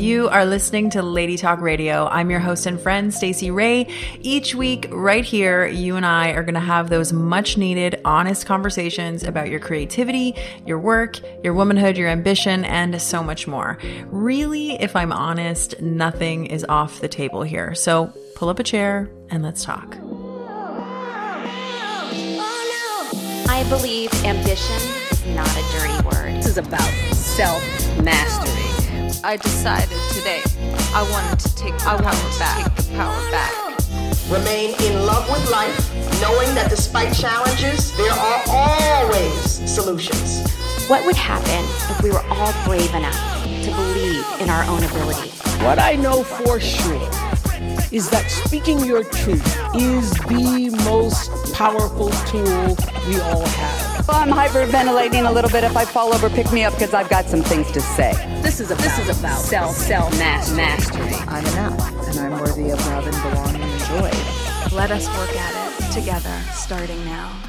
You 0.00 0.30
are 0.30 0.46
listening 0.46 0.88
to 0.90 1.02
Lady 1.02 1.36
Talk 1.36 1.60
Radio. 1.60 2.06
I'm 2.06 2.30
your 2.30 2.40
host 2.40 2.64
and 2.64 2.80
friend, 2.80 3.12
Stacey 3.12 3.50
Ray. 3.50 3.86
Each 4.22 4.54
week, 4.54 4.86
right 4.90 5.22
here, 5.26 5.66
you 5.66 5.94
and 5.96 6.06
I 6.06 6.30
are 6.30 6.42
going 6.42 6.54
to 6.54 6.60
have 6.60 6.88
those 6.88 7.12
much 7.12 7.58
needed, 7.58 8.00
honest 8.02 8.46
conversations 8.46 9.24
about 9.24 9.50
your 9.50 9.60
creativity, 9.60 10.34
your 10.64 10.78
work, 10.78 11.20
your 11.44 11.52
womanhood, 11.52 11.98
your 11.98 12.08
ambition, 12.08 12.64
and 12.64 12.98
so 13.02 13.22
much 13.22 13.46
more. 13.46 13.76
Really, 14.06 14.80
if 14.80 14.96
I'm 14.96 15.12
honest, 15.12 15.78
nothing 15.82 16.46
is 16.46 16.64
off 16.66 17.00
the 17.00 17.08
table 17.08 17.42
here. 17.42 17.74
So 17.74 18.10
pull 18.36 18.48
up 18.48 18.58
a 18.58 18.64
chair 18.64 19.10
and 19.28 19.42
let's 19.42 19.62
talk. 19.62 19.98
I 23.50 23.66
believe 23.68 24.10
ambition 24.24 24.76
is 25.10 25.26
not 25.36 25.50
a 25.50 25.62
dirty 25.78 26.02
word. 26.08 26.36
This 26.36 26.46
is 26.46 26.56
about 26.56 26.90
self 27.12 27.62
mastery. 28.02 28.69
I 29.22 29.36
decided 29.36 29.98
today 30.14 30.40
I 30.94 31.06
wanted 31.10 31.38
to 31.40 31.54
take 31.54 31.76
the, 31.76 31.84
I 31.84 31.96
power, 31.96 32.02
wanted 32.02 32.32
to. 32.32 32.64
Take 32.64 32.74
the 32.76 32.96
power 32.96 33.30
back. 33.30 33.52
Remain 34.30 34.74
in 34.80 35.04
love 35.04 35.28
with 35.28 35.50
life, 35.50 35.76
knowing 36.22 36.54
that 36.54 36.70
despite 36.70 37.12
challenges, 37.14 37.94
there 37.98 38.12
are 38.12 38.42
always 38.48 39.34
solutions. 39.70 40.48
What 40.88 41.04
would 41.04 41.16
happen 41.16 41.64
if 41.90 42.02
we 42.02 42.10
were 42.10 42.24
all 42.30 42.54
brave 42.64 42.94
enough 42.94 43.44
to 43.44 43.70
believe 43.70 44.24
in 44.40 44.48
our 44.48 44.64
own 44.64 44.82
ability? 44.84 45.30
What 45.64 45.78
I 45.78 45.96
know 45.96 46.22
for 46.22 46.58
sure 46.58 47.10
is 47.92 48.08
that 48.08 48.24
speaking 48.30 48.80
your 48.86 49.04
truth 49.04 49.44
is 49.74 50.12
the 50.32 50.70
most 50.84 51.30
powerful 51.52 52.08
tool 52.30 52.76
we 53.06 53.20
all 53.20 53.44
have. 53.44 53.79
Well, 54.08 54.18
I'm 54.18 54.30
hyperventilating 54.30 55.28
a 55.28 55.32
little 55.32 55.50
bit. 55.50 55.62
If 55.62 55.76
I 55.76 55.84
fall 55.84 56.14
over, 56.14 56.30
pick 56.30 56.50
me 56.52 56.64
up 56.64 56.72
because 56.74 56.94
I've 56.94 57.08
got 57.10 57.26
some 57.26 57.42
things 57.42 57.70
to 57.72 57.80
say. 57.80 58.12
This 58.42 58.58
is 58.58 58.70
about, 58.70 58.82
this 58.82 58.98
is 58.98 59.18
about 59.20 59.38
self 59.38 59.76
self 59.76 60.18
mastery. 60.18 61.14
I'm 61.28 61.44
enough, 61.46 62.08
and 62.08 62.18
I'm 62.18 62.40
worthy 62.40 62.70
of 62.70 62.84
love 62.86 63.06
and 63.06 63.22
belonging 63.22 63.62
and 63.62 63.80
joy. 63.82 64.76
Let 64.76 64.90
us 64.90 65.06
work 65.08 65.36
at 65.36 65.82
it 65.82 65.92
together, 65.92 66.40
starting 66.52 67.04
now. 67.04 67.40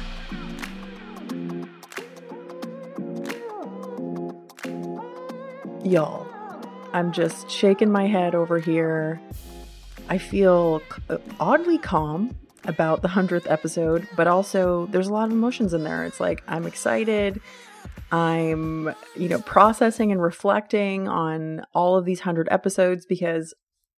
Y'all, 5.84 6.26
I'm 6.92 7.12
just 7.12 7.50
shaking 7.50 7.90
my 7.90 8.06
head 8.06 8.34
over 8.34 8.58
here. 8.58 9.20
I 10.08 10.18
feel 10.18 10.82
oddly 11.40 11.78
calm 11.78 12.36
about 12.64 13.02
the 13.02 13.08
100th 13.08 13.50
episode, 13.50 14.08
but 14.16 14.26
also 14.26 14.86
there's 14.86 15.08
a 15.08 15.12
lot 15.12 15.26
of 15.26 15.32
emotions 15.32 15.74
in 15.74 15.84
there. 15.84 16.04
It's 16.04 16.20
like 16.20 16.42
I'm 16.46 16.66
excited. 16.66 17.40
I'm, 18.10 18.94
you 19.16 19.28
know, 19.28 19.40
processing 19.40 20.12
and 20.12 20.22
reflecting 20.22 21.08
on 21.08 21.62
all 21.74 21.96
of 21.96 22.04
these 22.04 22.20
100 22.20 22.48
episodes 22.50 23.06
because 23.06 23.54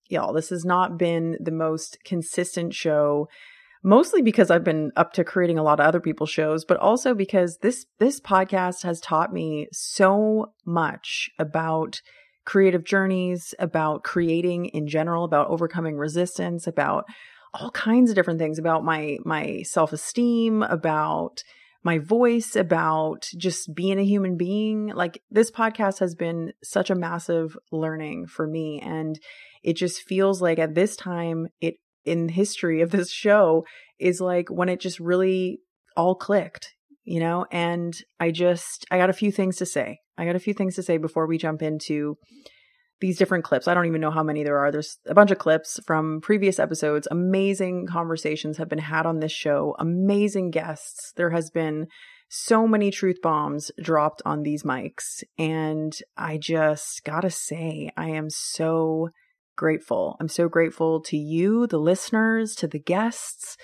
y'all, 0.08 0.32
this 0.32 0.50
has 0.50 0.64
not 0.64 0.98
been 0.98 1.36
the 1.40 1.50
most 1.50 1.98
consistent 2.04 2.74
show 2.74 3.28
mostly 3.84 4.22
because 4.22 4.50
I've 4.50 4.64
been 4.64 4.90
up 4.96 5.12
to 5.12 5.24
creating 5.24 5.58
a 5.58 5.62
lot 5.62 5.78
of 5.78 5.86
other 5.86 6.00
people's 6.00 6.30
shows, 6.30 6.64
but 6.64 6.78
also 6.78 7.14
because 7.14 7.58
this 7.58 7.86
this 7.98 8.18
podcast 8.18 8.82
has 8.82 9.00
taught 9.00 9.32
me 9.32 9.68
so 9.70 10.52
much 10.64 11.30
about 11.38 12.00
creative 12.44 12.84
journeys, 12.84 13.54
about 13.58 14.02
creating 14.02 14.66
in 14.66 14.86
general, 14.88 15.24
about 15.24 15.48
overcoming 15.48 15.96
resistance, 15.96 16.66
about 16.66 17.04
all 17.54 17.70
kinds 17.70 18.10
of 18.10 18.16
different 18.16 18.40
things 18.40 18.58
about 18.58 18.84
my 18.84 19.18
my 19.24 19.62
self-esteem, 19.62 20.62
about 20.62 21.42
my 21.84 21.98
voice, 21.98 22.56
about 22.56 23.28
just 23.36 23.74
being 23.74 23.98
a 23.98 24.04
human 24.04 24.36
being. 24.36 24.88
Like 24.88 25.22
this 25.30 25.50
podcast 25.50 26.00
has 26.00 26.14
been 26.14 26.52
such 26.62 26.90
a 26.90 26.94
massive 26.94 27.56
learning 27.70 28.26
for 28.26 28.46
me 28.46 28.80
and 28.80 29.18
it 29.62 29.74
just 29.74 30.02
feels 30.02 30.42
like 30.42 30.58
at 30.58 30.74
this 30.74 30.96
time 30.96 31.48
it 31.60 31.74
in 32.04 32.28
history 32.28 32.82
of 32.82 32.90
this 32.90 33.10
show 33.10 33.64
is 33.98 34.20
like 34.20 34.48
when 34.50 34.68
it 34.68 34.80
just 34.80 35.00
really 35.00 35.60
all 35.96 36.14
clicked, 36.14 36.74
you 37.04 37.20
know? 37.20 37.46
And 37.50 37.94
I 38.20 38.30
just, 38.30 38.84
I 38.90 38.98
got 38.98 39.10
a 39.10 39.14
few 39.14 39.32
things 39.32 39.56
to 39.56 39.66
say. 39.66 39.98
I 40.18 40.24
got 40.24 40.36
a 40.36 40.40
few 40.40 40.54
things 40.54 40.74
to 40.76 40.82
say 40.82 40.98
before 40.98 41.26
we 41.26 41.38
jump 41.38 41.62
into 41.62 42.16
these 43.04 43.18
different 43.18 43.44
clips. 43.44 43.68
I 43.68 43.74
don't 43.74 43.84
even 43.84 44.00
know 44.00 44.10
how 44.10 44.22
many 44.22 44.44
there 44.44 44.56
are. 44.56 44.72
There's 44.72 44.96
a 45.04 45.12
bunch 45.12 45.30
of 45.30 45.36
clips 45.36 45.78
from 45.86 46.22
previous 46.22 46.58
episodes. 46.58 47.06
Amazing 47.10 47.86
conversations 47.86 48.56
have 48.56 48.70
been 48.70 48.78
had 48.78 49.04
on 49.04 49.18
this 49.18 49.30
show, 49.30 49.76
amazing 49.78 50.50
guests. 50.50 51.12
There 51.14 51.28
has 51.28 51.50
been 51.50 51.88
so 52.30 52.66
many 52.66 52.90
truth 52.90 53.18
bombs 53.22 53.70
dropped 53.78 54.22
on 54.24 54.42
these 54.42 54.62
mics. 54.62 55.22
And 55.38 55.94
I 56.16 56.38
just 56.38 57.02
gotta 57.04 57.28
say, 57.28 57.90
I 57.94 58.08
am 58.08 58.30
so 58.30 59.10
grateful. 59.54 60.16
I'm 60.18 60.28
so 60.28 60.48
grateful 60.48 61.02
to 61.02 61.18
you, 61.18 61.66
the 61.66 61.76
listeners, 61.76 62.54
to 62.54 62.66
the 62.66 62.80
guests, 62.80 63.58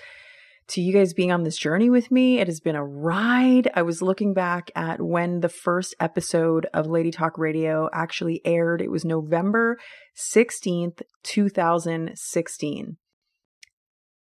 to 0.71 0.81
you 0.81 0.93
guys 0.93 1.13
being 1.13 1.31
on 1.31 1.43
this 1.43 1.57
journey 1.57 1.89
with 1.89 2.11
me. 2.11 2.39
It 2.39 2.47
has 2.47 2.59
been 2.59 2.75
a 2.75 2.85
ride. 2.85 3.69
I 3.73 3.81
was 3.81 4.01
looking 4.01 4.33
back 4.33 4.71
at 4.75 5.01
when 5.01 5.39
the 5.39 5.49
first 5.49 5.95
episode 5.99 6.67
of 6.73 6.87
Lady 6.87 7.11
Talk 7.11 7.37
Radio 7.37 7.89
actually 7.93 8.41
aired. 8.45 8.81
It 8.81 8.91
was 8.91 9.05
November 9.05 9.77
16th, 10.17 11.01
2016. 11.23 12.97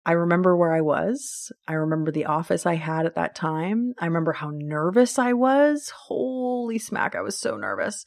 I 0.06 0.12
remember 0.12 0.56
where 0.56 0.72
I 0.72 0.80
was. 0.82 1.50
I 1.66 1.72
remember 1.74 2.10
the 2.10 2.26
office 2.26 2.66
I 2.66 2.74
had 2.74 3.06
at 3.06 3.14
that 3.14 3.34
time. 3.34 3.94
I 3.98 4.06
remember 4.06 4.32
how 4.32 4.50
nervous 4.52 5.18
I 5.18 5.32
was. 5.32 5.90
Holy 6.08 6.78
smack, 6.78 7.14
I 7.14 7.22
was 7.22 7.38
so 7.38 7.56
nervous. 7.56 8.04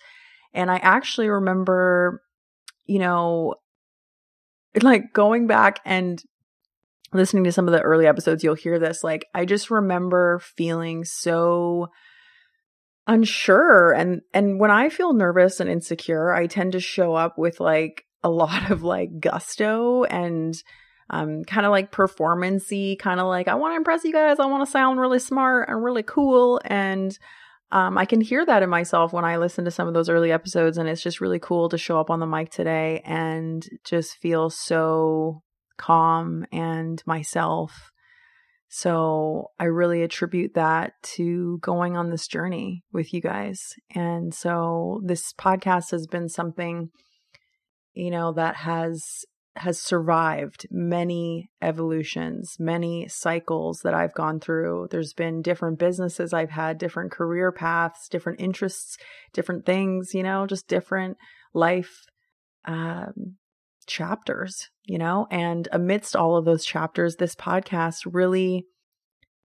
And 0.54 0.70
I 0.70 0.78
actually 0.78 1.28
remember 1.28 2.22
you 2.88 3.00
know, 3.00 3.56
like 4.82 5.14
going 5.14 5.46
back 5.46 5.80
and 5.86 6.24
listening 7.14 7.44
to 7.46 7.52
some 7.52 7.68
of 7.68 7.74
the 7.74 7.82
early 7.82 8.08
episodes, 8.08 8.44
you'll 8.44 8.56
hear 8.56 8.80
this. 8.80 9.04
Like, 9.04 9.26
I 9.34 9.46
just 9.46 9.72
remember 9.72 10.40
feeling 10.40 11.04
so 11.04 11.88
unsure 13.10 13.94
and 13.94 14.22
and 14.34 14.60
when 14.60 14.70
I 14.70 14.90
feel 14.90 15.14
nervous 15.14 15.60
and 15.60 15.70
insecure, 15.70 16.34
I 16.34 16.48
tend 16.48 16.74
to 16.74 16.80
show 16.80 17.16
up 17.16 17.38
with 17.38 17.60
like 17.60 18.04
a 18.24 18.30
lot 18.30 18.70
of 18.70 18.84
like 18.84 19.20
gusto 19.20 20.04
and 20.04 20.54
um 21.10 21.44
kind 21.46 21.66
of 21.66 21.72
like 21.72 21.92
performancy, 21.92 22.98
kind 22.98 23.20
of 23.20 23.28
like 23.28 23.48
I 23.48 23.56
want 23.56 23.72
to 23.74 23.78
impress 23.78 24.04
you 24.04 24.12
guys, 24.12 24.40
I 24.40 24.46
want 24.46 24.66
to 24.66 24.72
sound 24.72 25.00
really 25.00 25.20
smart 25.20 25.70
and 25.70 25.84
really 25.84 26.04
cool 26.04 26.60
and 26.66 27.18
um, 27.70 27.98
I 27.98 28.06
can 28.06 28.22
hear 28.22 28.46
that 28.46 28.64
in 28.64 28.70
myself 28.70 29.12
when 29.12 29.26
I 29.26 29.38
listen 29.38 29.66
to 29.66 29.72
some 29.72 29.90
of 29.90 29.94
those 29.94 30.08
early 30.08 30.32
episodes, 30.32 30.78
and 30.78 30.88
it's 30.88 31.02
just 31.02 31.20
really 31.20 31.40
cool 31.40 31.68
to 31.70 31.78
show 31.78 32.00
up 32.00 32.10
on 32.10 32.22
the 32.22 32.26
mic 32.26 32.50
today 32.50 33.02
and 33.04 33.68
just 33.84 34.16
feel 34.18 34.50
so 34.50 35.44
calm 35.78 36.46
and 36.52 37.02
myself. 37.06 37.92
So 38.70 39.52
I 39.60 39.66
really 39.66 40.04
attribute 40.04 40.54
that 40.56 40.94
to 41.16 41.58
going 41.62 41.96
on 41.96 42.10
this 42.10 42.28
journey 42.28 42.84
with 42.92 43.14
you 43.14 43.22
guys. 43.22 43.74
And 43.96 44.34
so 44.34 45.02
this 45.06 45.34
podcast 45.34 45.92
has 45.92 46.06
been 46.06 46.28
something, 46.28 46.90
you 47.94 48.12
know, 48.12 48.34
that 48.34 48.58
has 48.58 49.26
has 49.56 49.82
survived 49.82 50.68
many 50.70 51.50
evolutions, 51.62 52.58
many 52.60 53.08
cycles 53.08 53.82
that 53.84 53.94
I've 53.94 54.14
gone 54.14 54.40
through. 54.40 54.88
There's 54.92 55.14
been 55.14 55.42
different 55.42 55.80
businesses 55.80 56.32
I've 56.32 56.52
had, 56.52 56.78
different 56.78 57.12
career 57.12 57.52
paths, 57.52 58.08
different 58.08 58.40
interests, 58.40 58.98
different 59.34 59.66
things, 59.66 60.14
you 60.14 60.24
know, 60.24 60.46
just 60.46 60.68
different 60.68 61.18
life 61.54 62.06
um, 62.66 63.38
chapters, 63.88 64.70
you 64.84 64.98
know. 64.98 65.28
And 65.32 65.68
amidst 65.72 66.16
all 66.16 66.36
of 66.38 66.46
those 66.46 66.66
chapters, 66.66 67.16
this 67.16 67.36
podcast 67.36 68.02
really, 68.06 68.66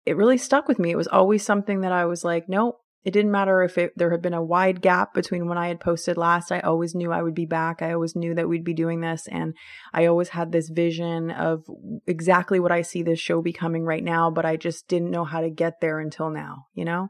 it 0.07 0.17
really 0.17 0.39
stuck 0.39 0.67
with 0.69 0.79
me. 0.79 0.91
It 0.91 0.97
was 0.97 1.09
always 1.09 1.45
something 1.45 1.83
that 1.83 1.93
I 1.93 2.07
was 2.07 2.25
like, 2.25 2.49
nope, 2.49 2.79
it 3.03 3.13
didn't 3.13 3.31
matter 3.31 3.63
if 3.63 3.79
it, 3.79 3.93
there 3.97 4.11
had 4.11 4.21
been 4.21 4.35
a 4.35 4.45
wide 4.45 4.83
gap 4.83 5.15
between 5.15 5.49
when 5.49 5.57
I 5.57 5.69
had 5.69 5.81
posted 5.81 6.19
last. 6.19 6.53
I 6.53 6.61
always 6.61 6.95
knew 6.95 7.13
I 7.13 7.23
would 7.23 7.35
be 7.35 7.47
back. 7.47 7.81
I 7.81 7.93
always 7.95 8.15
knew 8.15 8.35
that 8.35 8.49
we'd 8.49 8.65
be 8.65 8.75
doing 8.75 9.01
this. 9.01 9.27
And 9.27 9.55
I 9.95 10.07
always 10.07 10.29
had 10.31 10.53
this 10.53 10.69
vision 10.69 11.31
of 11.31 11.65
exactly 12.07 12.61
what 12.61 12.73
I 12.73 12.83
see 12.83 13.03
this 13.03 13.19
show 13.19 13.41
becoming 13.41 13.85
right 13.85 14.05
now, 14.05 14.31
but 14.31 14.45
I 14.45 14.57
just 14.57 14.87
didn't 14.87 15.11
know 15.11 15.25
how 15.25 15.41
to 15.41 15.49
get 15.49 15.81
there 15.81 15.99
until 15.99 16.29
now, 16.29 16.67
you 16.75 16.85
know? 16.85 17.09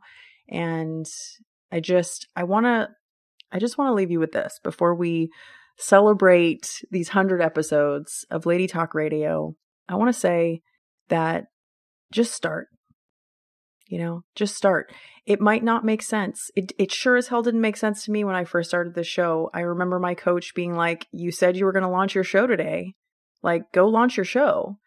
And 0.49 1.07
I 1.73 1.81
just, 1.81 2.29
I 2.37 2.45
want 2.45 2.67
to, 2.67 2.89
I 3.51 3.59
just 3.59 3.77
want 3.77 3.89
to 3.89 3.95
leave 3.95 4.13
you 4.13 4.21
with 4.21 4.31
this 4.31 4.61
before 4.63 4.95
we 4.95 5.31
celebrate 5.81 6.85
these 6.91 7.09
100 7.09 7.41
episodes 7.41 8.27
of 8.31 8.47
Lady 8.47 8.67
Talk 8.67 8.95
Radio. 8.95 9.57
I 9.89 9.97
want 9.97 10.13
to 10.13 10.19
say 10.19 10.63
that 11.09 11.47
just 12.13 12.35
start. 12.35 12.69
You 13.87 13.99
know 13.99 14.23
just 14.37 14.57
start. 14.57 14.93
It 15.27 15.41
might 15.41 15.65
not 15.65 15.85
make 15.85 16.03
sense. 16.03 16.51
It, 16.55 16.73
it 16.79 16.93
sure 16.93 17.17
as 17.17 17.29
hell 17.29 17.43
didn't 17.43 17.61
make 17.61 17.77
sense 17.77 18.05
to 18.05 18.13
me 18.13 18.23
when 18.23 18.37
i 18.37 18.45
first 18.45 18.71
started 18.71 18.95
the 18.95 19.03
show. 19.03 19.51
I 19.53 19.61
remember 19.61 19.99
my 19.99 20.15
coach 20.15 20.55
being 20.55 20.75
like 20.75 21.09
you 21.13 21.33
said 21.33 21.57
you 21.57 21.65
were 21.65 21.73
going 21.73 21.83
to 21.83 21.89
launch 21.89 22.15
your 22.15 22.25
show 22.25 22.47
today. 22.47 22.95
Like 23.43 23.73
go 23.73 23.89
launch 23.89 24.17
your 24.17 24.25
show. 24.25 24.79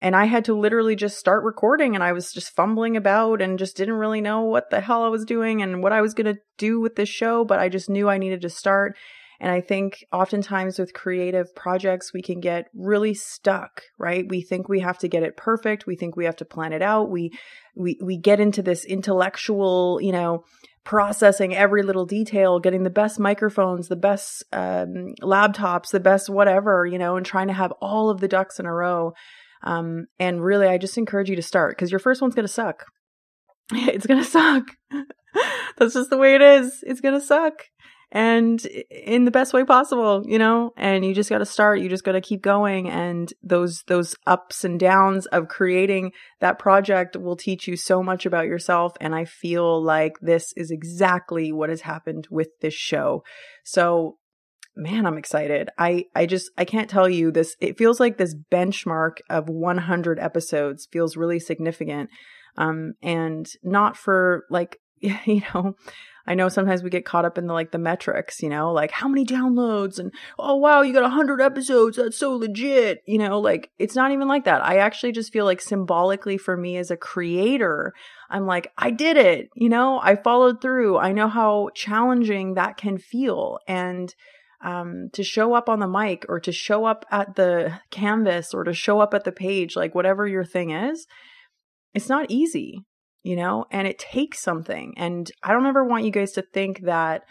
And 0.00 0.14
i 0.14 0.26
had 0.26 0.44
to 0.44 0.54
literally 0.54 0.94
just 0.94 1.18
start 1.18 1.44
recording 1.44 1.94
and 1.94 2.04
i 2.04 2.12
was 2.12 2.32
just 2.32 2.54
fumbling 2.54 2.96
about 2.96 3.40
and 3.40 3.58
just 3.58 3.76
didn't 3.76 3.94
really 3.94 4.20
know 4.20 4.42
what 4.42 4.70
the 4.70 4.80
hell 4.80 5.02
i 5.04 5.08
was 5.08 5.24
doing 5.24 5.62
and 5.62 5.82
what 5.82 5.92
i 5.92 6.00
was 6.00 6.14
going 6.14 6.32
to 6.32 6.40
do 6.58 6.80
with 6.80 6.96
this 6.96 7.08
show 7.08 7.44
but 7.44 7.60
i 7.60 7.68
just 7.68 7.88
knew 7.88 8.08
i 8.08 8.18
needed 8.18 8.42
to 8.42 8.50
start 8.50 8.96
And 9.42 9.50
I 9.50 9.60
think 9.60 10.04
oftentimes 10.12 10.78
with 10.78 10.94
creative 10.94 11.52
projects, 11.56 12.14
we 12.14 12.22
can 12.22 12.38
get 12.38 12.68
really 12.72 13.12
stuck, 13.12 13.82
right? 13.98 14.24
We 14.26 14.40
think 14.40 14.68
we 14.68 14.78
have 14.80 14.98
to 14.98 15.08
get 15.08 15.24
it 15.24 15.36
perfect. 15.36 15.84
We 15.84 15.96
think 15.96 16.16
we 16.16 16.26
have 16.26 16.36
to 16.36 16.44
plan 16.44 16.72
it 16.72 16.80
out. 16.80 17.10
We, 17.10 17.32
we, 17.74 17.98
we 18.00 18.16
get 18.16 18.38
into 18.38 18.62
this 18.62 18.84
intellectual, 18.84 19.98
you 20.00 20.12
know, 20.12 20.44
processing 20.84 21.56
every 21.56 21.82
little 21.82 22.06
detail, 22.06 22.60
getting 22.60 22.84
the 22.84 22.90
best 22.90 23.18
microphones, 23.18 23.88
the 23.88 23.96
best 23.96 24.44
um, 24.52 25.14
laptops, 25.20 25.90
the 25.90 25.98
best 25.98 26.30
whatever, 26.30 26.86
you 26.86 26.98
know, 26.98 27.16
and 27.16 27.26
trying 27.26 27.48
to 27.48 27.52
have 27.52 27.72
all 27.82 28.10
of 28.10 28.20
the 28.20 28.28
ducks 28.28 28.60
in 28.60 28.66
a 28.66 28.72
row. 28.72 29.12
Um, 29.64 30.06
and 30.20 30.40
really, 30.40 30.68
I 30.68 30.78
just 30.78 30.96
encourage 30.96 31.28
you 31.28 31.36
to 31.36 31.42
start 31.42 31.76
because 31.76 31.90
your 31.90 31.98
first 31.98 32.22
one's 32.22 32.36
going 32.36 32.46
to 32.46 32.52
suck. 32.52 32.84
It's 33.72 34.06
going 34.06 34.22
to 34.22 34.28
suck. 34.28 34.76
That's 35.78 35.94
just 35.94 36.10
the 36.10 36.18
way 36.18 36.36
it 36.36 36.42
is. 36.42 36.84
It's 36.86 37.00
going 37.00 37.18
to 37.18 37.24
suck. 37.24 37.54
And 38.14 38.62
in 38.90 39.24
the 39.24 39.30
best 39.30 39.54
way 39.54 39.64
possible, 39.64 40.22
you 40.26 40.38
know, 40.38 40.74
and 40.76 41.02
you 41.02 41.14
just 41.14 41.30
got 41.30 41.38
to 41.38 41.46
start. 41.46 41.80
You 41.80 41.88
just 41.88 42.04
got 42.04 42.12
to 42.12 42.20
keep 42.20 42.42
going. 42.42 42.90
And 42.90 43.32
those, 43.42 43.84
those 43.86 44.14
ups 44.26 44.64
and 44.64 44.78
downs 44.78 45.24
of 45.26 45.48
creating 45.48 46.12
that 46.40 46.58
project 46.58 47.16
will 47.16 47.36
teach 47.36 47.66
you 47.66 47.74
so 47.74 48.02
much 48.02 48.26
about 48.26 48.44
yourself. 48.44 48.92
And 49.00 49.14
I 49.14 49.24
feel 49.24 49.82
like 49.82 50.12
this 50.20 50.52
is 50.56 50.70
exactly 50.70 51.52
what 51.52 51.70
has 51.70 51.80
happened 51.80 52.28
with 52.30 52.48
this 52.60 52.74
show. 52.74 53.24
So 53.64 54.18
man, 54.76 55.06
I'm 55.06 55.18
excited. 55.18 55.68
I, 55.78 56.06
I 56.14 56.26
just, 56.26 56.50
I 56.56 56.64
can't 56.64 56.88
tell 56.88 57.08
you 57.08 57.30
this. 57.30 57.56
It 57.60 57.76
feels 57.76 58.00
like 58.00 58.16
this 58.16 58.34
benchmark 58.50 59.18
of 59.28 59.48
100 59.48 60.18
episodes 60.18 60.88
feels 60.90 61.16
really 61.16 61.38
significant. 61.38 62.10
Um, 62.56 62.94
and 63.02 63.46
not 63.62 63.96
for 63.96 64.44
like, 64.50 64.78
you 65.26 65.42
know, 65.54 65.74
I 66.26 66.34
know 66.34 66.48
sometimes 66.48 66.82
we 66.82 66.90
get 66.90 67.04
caught 67.04 67.24
up 67.24 67.36
in 67.36 67.46
the 67.46 67.52
like 67.52 67.72
the 67.72 67.78
metrics, 67.78 68.42
you 68.42 68.48
know, 68.48 68.72
like 68.72 68.92
how 68.92 69.08
many 69.08 69.24
downloads 69.24 69.98
and 69.98 70.12
oh 70.38 70.56
wow, 70.56 70.82
you 70.82 70.92
got 70.92 71.02
100 71.02 71.40
episodes. 71.40 71.96
That's 71.96 72.16
so 72.16 72.36
legit. 72.36 73.02
You 73.06 73.18
know, 73.18 73.40
like 73.40 73.70
it's 73.78 73.96
not 73.96 74.12
even 74.12 74.28
like 74.28 74.44
that. 74.44 74.64
I 74.64 74.76
actually 74.78 75.12
just 75.12 75.32
feel 75.32 75.44
like 75.44 75.60
symbolically 75.60 76.38
for 76.38 76.56
me 76.56 76.76
as 76.76 76.90
a 76.90 76.96
creator, 76.96 77.92
I'm 78.30 78.46
like 78.46 78.70
I 78.78 78.90
did 78.90 79.16
it. 79.16 79.48
You 79.56 79.68
know, 79.68 79.98
I 80.00 80.14
followed 80.14 80.62
through. 80.62 80.98
I 80.98 81.12
know 81.12 81.28
how 81.28 81.70
challenging 81.74 82.54
that 82.54 82.76
can 82.76 82.98
feel 82.98 83.58
and 83.66 84.14
um, 84.64 85.08
to 85.14 85.24
show 85.24 85.54
up 85.54 85.68
on 85.68 85.80
the 85.80 85.88
mic 85.88 86.24
or 86.28 86.38
to 86.38 86.52
show 86.52 86.84
up 86.84 87.04
at 87.10 87.34
the 87.34 87.80
canvas 87.90 88.54
or 88.54 88.62
to 88.62 88.72
show 88.72 89.00
up 89.00 89.12
at 89.12 89.24
the 89.24 89.32
page, 89.32 89.74
like 89.74 89.92
whatever 89.92 90.28
your 90.28 90.44
thing 90.44 90.70
is, 90.70 91.08
it's 91.94 92.08
not 92.08 92.30
easy, 92.30 92.84
you 93.22 93.36
know, 93.36 93.66
and 93.70 93.86
it 93.86 93.98
takes 93.98 94.40
something. 94.40 94.94
And 94.96 95.30
I 95.42 95.52
don't 95.52 95.66
ever 95.66 95.84
want 95.84 96.04
you 96.04 96.10
guys 96.10 96.32
to 96.32 96.42
think 96.42 96.82
that. 96.82 97.22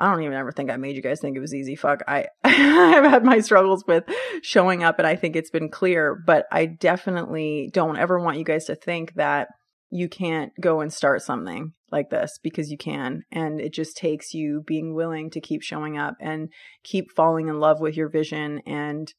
I 0.00 0.08
don't 0.08 0.22
even 0.22 0.34
ever 0.34 0.52
think 0.52 0.70
I 0.70 0.76
made 0.76 0.94
you 0.94 1.02
guys 1.02 1.18
think 1.18 1.36
it 1.36 1.40
was 1.40 1.52
easy. 1.52 1.74
Fuck. 1.74 2.04
I 2.06 2.26
I've 2.44 3.04
had 3.04 3.24
my 3.24 3.40
struggles 3.40 3.84
with 3.84 4.04
showing 4.42 4.84
up 4.84 5.00
and 5.00 5.08
I 5.08 5.16
think 5.16 5.34
it's 5.34 5.50
been 5.50 5.70
clear, 5.70 6.14
but 6.14 6.46
I 6.52 6.66
definitely 6.66 7.68
don't 7.72 7.98
ever 7.98 8.20
want 8.20 8.38
you 8.38 8.44
guys 8.44 8.66
to 8.66 8.76
think 8.76 9.14
that 9.14 9.48
you 9.90 10.08
can't 10.08 10.52
go 10.60 10.80
and 10.80 10.92
start 10.92 11.22
something 11.22 11.72
like 11.90 12.10
this 12.10 12.38
because 12.42 12.70
you 12.70 12.76
can. 12.76 13.22
And 13.32 13.60
it 13.60 13.72
just 13.72 13.96
takes 13.96 14.34
you 14.34 14.62
being 14.66 14.94
willing 14.94 15.30
to 15.30 15.40
keep 15.40 15.62
showing 15.62 15.96
up 15.96 16.14
and 16.20 16.50
keep 16.84 17.10
falling 17.10 17.48
in 17.48 17.58
love 17.58 17.80
with 17.80 17.96
your 17.96 18.08
vision. 18.08 18.60
And 18.66 19.12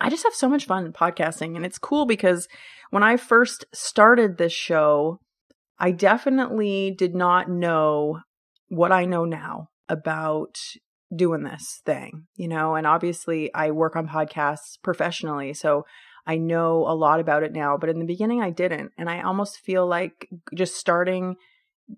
I 0.00 0.08
just 0.08 0.24
have 0.24 0.34
so 0.34 0.48
much 0.48 0.66
fun 0.66 0.92
podcasting. 0.92 1.56
And 1.56 1.66
it's 1.66 1.78
cool 1.78 2.06
because 2.06 2.48
when 2.90 3.02
I 3.02 3.16
first 3.16 3.64
started 3.72 4.38
this 4.38 4.52
show, 4.52 5.18
I 5.82 5.90
definitely 5.90 6.94
did 6.96 7.12
not 7.12 7.50
know 7.50 8.20
what 8.68 8.92
I 8.92 9.04
know 9.04 9.24
now 9.24 9.68
about 9.88 10.56
doing 11.14 11.42
this 11.42 11.82
thing, 11.84 12.28
you 12.36 12.46
know, 12.46 12.76
and 12.76 12.86
obviously 12.86 13.52
I 13.52 13.72
work 13.72 13.96
on 13.96 14.06
podcasts 14.06 14.78
professionally. 14.80 15.54
So 15.54 15.84
I 16.24 16.36
know 16.36 16.86
a 16.86 16.94
lot 16.94 17.18
about 17.18 17.42
it 17.42 17.52
now, 17.52 17.76
but 17.76 17.90
in 17.90 17.98
the 17.98 18.04
beginning 18.04 18.40
I 18.40 18.50
didn't. 18.50 18.92
And 18.96 19.10
I 19.10 19.22
almost 19.22 19.58
feel 19.58 19.84
like 19.84 20.28
just 20.54 20.76
starting 20.76 21.34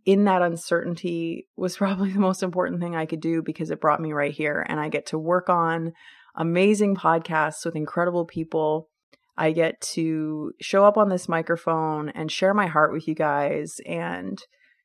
in 0.07 0.25
that 0.25 0.41
uncertainty 0.41 1.47
was 1.55 1.77
probably 1.79 2.11
the 2.11 2.19
most 2.19 2.43
important 2.43 2.81
thing 2.81 2.97
I 2.97 3.05
could 3.05 3.21
do 3.21 3.43
because 3.43 3.71
it 3.71 3.83
brought 3.83 4.01
me 4.01 4.15
right 4.15 4.33
here. 4.33 4.65
And 4.67 4.81
I 4.81 4.89
get 4.89 5.07
to 5.07 5.19
work 5.19 5.51
on 5.51 5.93
amazing 6.35 6.97
podcasts 6.97 7.67
with 7.67 7.77
incredible 7.77 8.25
people. 8.25 8.89
I 9.37 9.53
get 9.53 9.81
to 9.95 10.53
show 10.61 10.85
up 10.85 10.97
on 10.97 11.09
this 11.09 11.29
microphone 11.29 12.09
and 12.11 12.31
share 12.31 12.55
my 12.55 12.67
heart 12.67 12.93
with 12.93 13.09
you 13.09 13.15
guys 13.15 13.81
and, 13.85 14.39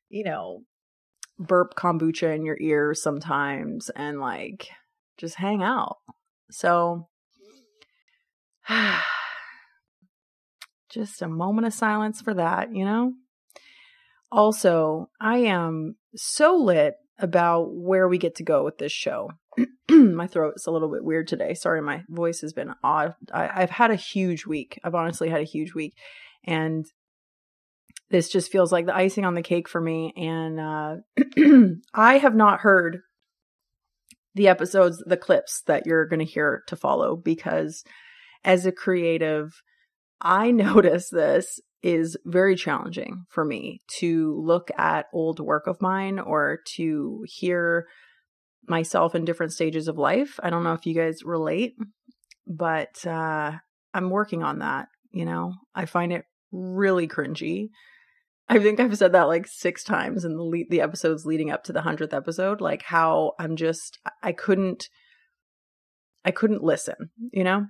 you 0.08 0.24
know, 0.24 0.62
burp 1.38 1.74
kombucha 1.74 2.34
in 2.34 2.44
your 2.44 2.58
ear 2.60 2.92
sometimes 2.94 3.90
and 3.90 4.20
like 4.20 4.68
just 5.18 5.36
hang 5.36 5.62
out. 5.62 5.98
So, 6.50 7.08
just 10.90 11.22
a 11.22 11.28
moment 11.28 11.66
of 11.66 11.72
silence 11.72 12.20
for 12.20 12.34
that, 12.34 12.74
you 12.74 12.84
know? 12.84 13.12
Also, 14.32 15.10
I 15.20 15.38
am 15.38 15.96
so 16.14 16.56
lit 16.56 16.94
about 17.18 17.74
where 17.74 18.08
we 18.08 18.18
get 18.18 18.36
to 18.36 18.44
go 18.44 18.64
with 18.64 18.78
this 18.78 18.92
show. 18.92 19.30
my 19.90 20.26
throat 20.26 20.54
is 20.56 20.66
a 20.66 20.70
little 20.70 20.90
bit 20.90 21.04
weird 21.04 21.28
today. 21.28 21.54
Sorry, 21.54 21.82
my 21.82 22.02
voice 22.08 22.40
has 22.40 22.52
been 22.52 22.74
odd. 22.82 23.14
I, 23.32 23.60
have 23.60 23.70
had 23.70 23.90
a 23.90 23.96
huge 23.96 24.46
week. 24.46 24.78
I've 24.84 24.94
honestly 24.94 25.28
had 25.28 25.40
a 25.40 25.44
huge 25.44 25.74
week. 25.74 25.94
And 26.44 26.86
this 28.10 28.28
just 28.28 28.50
feels 28.50 28.72
like 28.72 28.86
the 28.86 28.96
icing 28.96 29.24
on 29.24 29.34
the 29.34 29.42
cake 29.42 29.68
for 29.68 29.80
me. 29.80 30.12
And 30.16 30.60
uh, 30.60 30.96
I 31.94 32.18
have 32.18 32.34
not 32.34 32.60
heard 32.60 33.00
the 34.34 34.48
episodes, 34.48 35.02
the 35.04 35.16
clips 35.16 35.62
that 35.66 35.86
you're 35.86 36.06
going 36.06 36.20
to 36.20 36.24
hear 36.24 36.62
to 36.68 36.76
follow 36.76 37.16
because 37.16 37.84
as 38.44 38.66
a 38.66 38.72
creative, 38.72 39.62
I 40.20 40.50
notice 40.50 41.08
this 41.08 41.60
is 41.82 42.16
very 42.24 42.56
challenging 42.56 43.24
for 43.30 43.44
me 43.44 43.80
to 43.98 44.40
look 44.44 44.70
at 44.76 45.06
old 45.12 45.40
work 45.40 45.66
of 45.66 45.80
mine 45.80 46.18
or 46.18 46.58
to 46.74 47.24
hear 47.26 47.86
myself 48.66 49.14
in 49.14 49.24
different 49.24 49.52
stages 49.52 49.88
of 49.88 49.98
life. 49.98 50.38
I 50.42 50.50
don't 50.50 50.64
know 50.64 50.72
if 50.72 50.86
you 50.86 50.94
guys 50.94 51.24
relate, 51.24 51.74
but 52.46 53.04
uh, 53.06 53.52
I'm 53.94 54.10
working 54.10 54.42
on 54.42 54.60
that. 54.60 54.88
You 55.10 55.24
know, 55.24 55.54
I 55.74 55.86
find 55.86 56.12
it 56.12 56.24
really 56.52 57.08
cringy. 57.08 57.70
I 58.48 58.58
think 58.58 58.80
I've 58.80 58.96
said 58.96 59.12
that 59.12 59.28
like 59.28 59.46
six 59.46 59.84
times 59.84 60.24
in 60.24 60.36
the 60.36 60.42
le- 60.42 60.68
the 60.68 60.80
episodes 60.80 61.24
leading 61.24 61.50
up 61.50 61.64
to 61.64 61.72
the 61.72 61.82
hundredth 61.82 62.12
episode. 62.12 62.60
Like 62.60 62.82
how 62.82 63.32
I'm 63.38 63.56
just 63.56 63.98
I 64.22 64.32
couldn't 64.32 64.88
I 66.24 66.30
couldn't 66.32 66.62
listen. 66.62 67.10
You 67.32 67.44
know, 67.44 67.66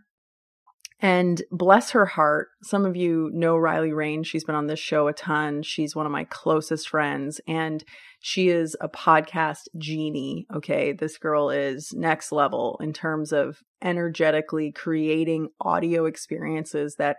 and 1.00 1.42
bless 1.50 1.90
her 1.92 2.04
heart, 2.04 2.48
some 2.62 2.84
of 2.84 2.94
you 2.94 3.30
know 3.32 3.56
Riley 3.56 3.92
Rain. 3.92 4.22
She's 4.22 4.44
been 4.44 4.54
on 4.54 4.66
this 4.66 4.78
show 4.78 5.08
a 5.08 5.12
ton. 5.12 5.62
She's 5.62 5.96
one 5.96 6.06
of 6.06 6.12
my 6.12 6.24
closest 6.24 6.88
friends, 6.88 7.40
and 7.48 7.82
she 8.20 8.50
is 8.50 8.76
a 8.80 8.88
podcast 8.88 9.68
genie. 9.78 10.46
Okay. 10.54 10.92
This 10.92 11.16
girl 11.16 11.48
is 11.50 11.94
next 11.94 12.32
level 12.32 12.78
in 12.82 12.92
terms 12.92 13.32
of 13.32 13.60
energetically 13.82 14.72
creating 14.72 15.48
audio 15.60 16.04
experiences 16.04 16.96
that 16.96 17.16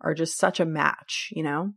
are 0.00 0.14
just 0.14 0.36
such 0.36 0.58
a 0.58 0.64
match, 0.64 1.28
you 1.30 1.44
know? 1.44 1.72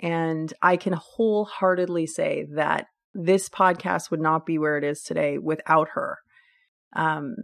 And 0.00 0.52
I 0.62 0.76
can 0.76 0.92
wholeheartedly 0.92 2.06
say 2.06 2.46
that 2.54 2.86
this 3.14 3.48
podcast 3.48 4.10
would 4.10 4.20
not 4.20 4.46
be 4.46 4.58
where 4.58 4.78
it 4.78 4.84
is 4.84 5.02
today 5.02 5.38
without 5.38 5.88
her. 5.94 6.18
Um, 6.94 7.36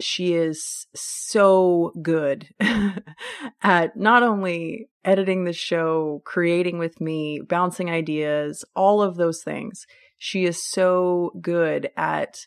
she 0.00 0.34
is 0.34 0.86
so 0.94 1.92
good 2.02 2.48
at 3.62 3.96
not 3.96 4.22
only 4.22 4.88
editing 5.04 5.44
the 5.44 5.52
show, 5.52 6.22
creating 6.24 6.78
with 6.78 7.00
me, 7.00 7.40
bouncing 7.40 7.90
ideas, 7.90 8.64
all 8.74 9.02
of 9.02 9.16
those 9.16 9.42
things. 9.42 9.86
She 10.18 10.44
is 10.44 10.62
so 10.62 11.32
good 11.40 11.90
at 11.96 12.46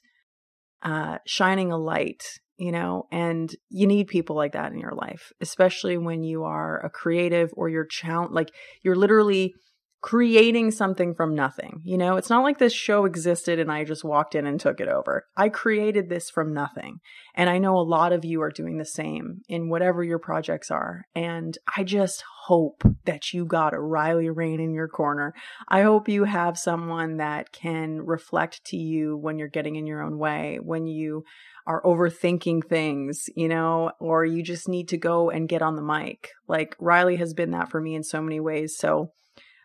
uh, 0.83 1.17
shining 1.25 1.71
a 1.71 1.77
light, 1.77 2.23
you 2.57 2.71
know, 2.71 3.07
and 3.11 3.53
you 3.69 3.87
need 3.87 4.07
people 4.07 4.35
like 4.35 4.53
that 4.53 4.71
in 4.71 4.79
your 4.79 4.93
life, 4.93 5.31
especially 5.41 5.97
when 5.97 6.23
you 6.23 6.43
are 6.43 6.83
a 6.85 6.89
creative 6.89 7.51
or 7.53 7.69
you're 7.69 7.85
challenge, 7.85 8.31
like 8.31 8.51
you're 8.83 8.95
literally 8.95 9.53
creating 10.01 10.71
something 10.71 11.13
from 11.13 11.35
nothing. 11.35 11.81
You 11.83 11.97
know, 11.97 12.15
it's 12.15 12.29
not 12.29 12.43
like 12.43 12.57
this 12.57 12.73
show 12.73 13.05
existed 13.05 13.59
and 13.59 13.71
I 13.71 13.83
just 13.83 14.03
walked 14.03 14.33
in 14.33 14.45
and 14.45 14.59
took 14.59 14.79
it 14.79 14.87
over. 14.87 15.25
I 15.35 15.49
created 15.49 16.09
this 16.09 16.29
from 16.29 16.53
nothing. 16.53 16.99
And 17.35 17.49
I 17.49 17.57
know 17.57 17.77
a 17.77 17.81
lot 17.81 18.13
of 18.13 18.23
you 18.23 18.41
are 18.41 18.51
doing 18.51 18.77
the 18.77 18.85
same 18.85 19.41
in 19.49 19.69
whatever 19.69 20.03
your 20.03 20.19
projects 20.19 20.71
are. 20.71 21.03
And 21.15 21.57
I 21.75 21.83
just 21.83 22.23
hope 22.45 22.83
that 23.05 23.33
you 23.33 23.45
got 23.45 23.73
a 23.73 23.79
Riley 23.79 24.29
Rain 24.29 24.59
in 24.59 24.73
your 24.73 24.87
corner. 24.87 25.33
I 25.67 25.81
hope 25.81 26.07
you 26.07 26.23
have 26.23 26.57
someone 26.57 27.17
that 27.17 27.51
can 27.51 28.01
reflect 28.01 28.63
to 28.67 28.77
you 28.77 29.17
when 29.17 29.37
you're 29.37 29.47
getting 29.49 29.75
in 29.75 29.85
your 29.85 30.01
own 30.01 30.17
way, 30.17 30.59
when 30.61 30.87
you 30.87 31.23
are 31.67 31.83
overthinking 31.83 32.67
things, 32.67 33.29
you 33.35 33.47
know, 33.47 33.91
or 33.99 34.25
you 34.25 34.41
just 34.41 34.67
need 34.67 34.87
to 34.89 34.97
go 34.97 35.29
and 35.29 35.47
get 35.47 35.61
on 35.61 35.75
the 35.75 35.83
mic. 35.83 36.29
Like 36.47 36.75
Riley 36.79 37.17
has 37.17 37.33
been 37.33 37.51
that 37.51 37.69
for 37.69 37.79
me 37.79 37.95
in 37.95 38.03
so 38.03 38.21
many 38.21 38.39
ways. 38.39 38.75
So, 38.77 39.11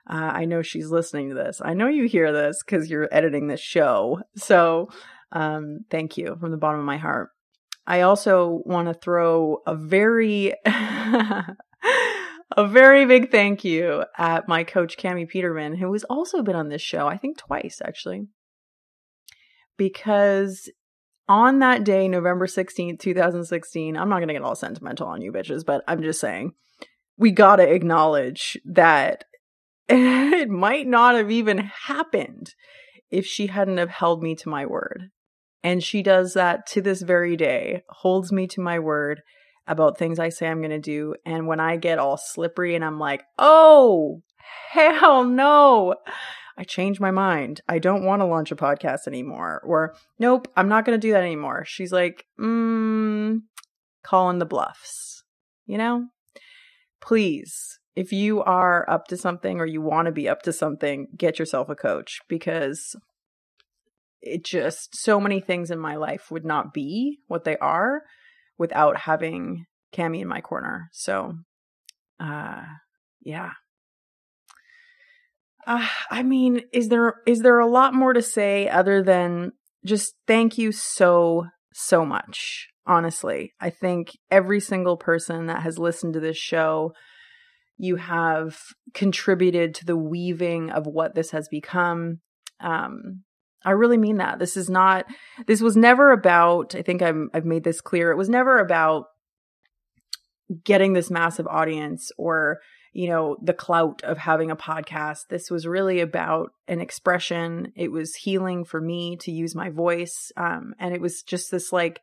uh, 0.09 0.33
I 0.35 0.45
know 0.45 0.63
she's 0.63 0.91
listening 0.91 1.31
to 1.31 1.35
this. 1.35 1.61
I 1.65 1.75
know 1.75 1.89
you 1.89 2.07
hear 2.07 2.33
this 2.33 2.63
because 2.65 2.91
you're 2.91 3.09
editing 3.11 3.47
this 3.49 3.61
show. 3.61 4.21
So 4.37 4.89
Um, 5.35 5.81
thank 5.91 6.17
you 6.17 6.37
from 6.39 6.53
the 6.53 6.57
bottom 6.57 6.79
of 6.79 6.87
my 6.87 6.97
heart. 6.97 7.31
I 7.87 8.03
also 8.03 8.63
want 8.65 8.89
to 8.89 8.95
throw 8.95 9.59
a 9.67 9.75
very 9.75 10.55
a 10.65 11.47
very 12.67 13.05
big 13.05 13.31
thank 13.31 13.65
you 13.65 14.05
at 14.17 14.49
my 14.49 14.65
coach 14.65 14.97
Cami 14.97 15.29
Peterman, 15.29 15.77
who 15.77 15.93
has 15.93 16.05
also 16.05 16.43
been 16.43 16.57
on 16.57 16.69
this 16.69 16.83
show, 16.83 17.09
I 17.09 17.17
think 17.17 17.37
twice 17.37 17.83
actually. 17.85 18.29
Because 19.77 20.71
on 21.29 21.59
that 21.59 21.85
day, 21.85 22.07
November 22.07 22.47
16th, 22.47 23.01
2016, 23.01 23.97
I'm 23.97 24.09
not 24.09 24.19
going 24.19 24.29
to 24.29 24.35
get 24.35 24.43
all 24.43 24.55
sentimental 24.55 25.09
on 25.09 25.21
you 25.21 25.33
bitches, 25.33 25.65
but 25.67 25.83
I'm 25.89 26.03
just 26.03 26.21
saying, 26.21 26.53
we 27.17 27.33
got 27.33 27.57
to 27.57 27.69
acknowledge 27.69 28.57
that 28.67 29.25
it 29.89 30.49
might 30.49 30.87
not 30.87 31.15
have 31.15 31.31
even 31.31 31.59
happened 31.59 32.55
if 33.11 33.27
she 33.27 33.49
hadn't 33.49 33.79
have 33.79 33.91
held 33.91 34.23
me 34.23 34.35
to 34.37 34.49
my 34.49 34.67
word. 34.67 35.11
And 35.63 35.83
she 35.83 36.03
does 36.03 36.35
that 36.35 36.67
to 36.69 36.83
this 36.83 37.03
very 37.03 37.37
day, 37.37 37.83
holds 37.89 38.31
me 38.33 38.47
to 38.49 38.61
my 38.61 38.79
word 38.79 39.23
about 39.67 39.97
things 39.97 40.19
I 40.19 40.29
say 40.29 40.49
I'm 40.49 40.61
going 40.61 40.71
to 40.71 40.79
do. 40.79 41.15
And 41.25 41.47
when 41.47 41.61
I 41.61 41.77
get 41.77 41.99
all 41.99 42.19
slippery 42.19 42.75
and 42.75 42.85
I'm 42.85 42.99
like, 42.99 43.23
oh, 43.39 44.23
hell 44.71 45.25
no, 45.25 45.95
I 46.57 46.65
change 46.65 47.01
my 47.01 47.11
mind. 47.11 47.61
I 47.69 47.79
don't 47.79 48.05
want 48.05 48.21
to 48.21 48.27
launch 48.27 48.53
a 48.53 48.57
podcast 48.57 49.07
anymore. 49.07 49.63
Or, 49.65 49.95
nope, 50.19 50.49
I'm 50.57 50.69
not 50.69 50.85
going 50.85 50.99
to 50.99 51.07
do 51.07 51.13
that 51.13 51.23
anymore. 51.23 51.65
She's 51.67 51.93
like, 51.93 52.27
mm, 52.39 53.41
calling 54.03 54.39
the 54.39 54.47
bluffs, 54.47 55.25
you 55.67 55.79
know? 55.79 56.07
Please, 57.01 57.81
if 57.97 58.13
you 58.13 58.43
are 58.43 58.89
up 58.89 59.07
to 59.09 59.17
something 59.17 59.61
or 59.61 59.67
you 59.67 59.81
want 59.81 60.07
to 60.07 60.13
be 60.13 60.29
up 60.29 60.43
to 60.43 60.53
something, 60.53 61.09
get 61.17 61.39
yourself 61.39 61.69
a 61.69 61.77
coach 61.77 62.21
because 62.29 62.97
it 64.21 64.45
just, 64.45 64.97
so 64.97 65.21
many 65.21 65.41
things 65.41 65.71
in 65.71 65.79
my 65.79 65.97
life 65.97 66.31
would 66.31 66.45
not 66.45 66.73
be 66.73 67.19
what 67.29 67.45
they 67.45 67.57
are 67.59 68.03
without 68.59 68.97
having 68.97 69.67
Cami 69.93 70.21
in 70.21 70.29
my 70.29 70.41
corner. 70.41 70.89
So, 70.93 71.35
uh, 72.19 72.63
yeah. 73.21 73.51
Uh, 75.67 75.87
I 76.11 76.23
mean, 76.23 76.63
is 76.73 76.89
there 76.89 77.15
is 77.27 77.41
there 77.41 77.59
a 77.59 77.67
lot 77.67 77.95
more 77.95 78.13
to 78.13 78.21
say 78.21 78.69
other 78.69 79.03
than 79.03 79.53
just 79.85 80.15
thank 80.27 80.59
you 80.59 80.73
so 80.73 81.47
so 81.73 82.05
much? 82.05 82.69
Honestly, 82.87 83.55
I 83.61 83.71
think 83.71 84.09
every 84.31 84.61
single 84.61 84.99
person 84.99 85.47
that 85.47 85.63
has 85.63 85.79
listened 85.79 86.15
to 86.15 86.21
this 86.21 86.37
show, 86.37 86.93
you 87.77 87.97
have 87.97 88.59
contributed 88.93 89.75
to 89.75 89.85
the 89.85 89.97
weaving 89.97 90.71
of 90.71 90.87
what 90.87 91.15
this 91.15 91.33
has 91.33 91.49
become. 91.49 92.21
Um, 92.61 93.25
I 93.65 93.73
really 93.73 93.99
mean 93.99 94.19
that. 94.19 94.39
This 94.39 94.57
is 94.57 94.69
not, 94.69 95.07
this 95.47 95.61
was 95.61 95.77
never 95.77 96.13
about, 96.13 96.75
I 96.75 96.83
think 96.83 97.03
I'm, 97.03 97.31
I've 97.33 97.47
made 97.47 97.65
this 97.65 97.81
clear. 97.81 98.11
It 98.11 98.17
was 98.17 98.29
never 98.29 98.59
about 98.59 99.07
getting 100.65 100.93
this 100.93 101.11
massive 101.11 101.47
audience 101.47 102.13
or, 102.19 102.59
you 102.93 103.09
know, 103.09 103.37
the 103.43 103.55
clout 103.55 104.03
of 104.05 104.19
having 104.19 104.51
a 104.51 104.57
podcast. 104.57 105.29
This 105.31 105.51
was 105.51 105.67
really 105.67 106.01
about 106.01 106.51
an 106.69 106.81
expression. 106.81 107.73
It 107.75 107.91
was 107.91 108.15
healing 108.15 108.65
for 108.65 108.81
me 108.81 109.17
to 109.23 109.33
use 109.33 109.55
my 109.55 109.71
voice. 109.71 110.31
Um, 110.37 110.75
and 110.79 110.95
it 110.95 111.01
was 111.01 111.23
just 111.23 111.51
this 111.51 111.73
like 111.73 112.01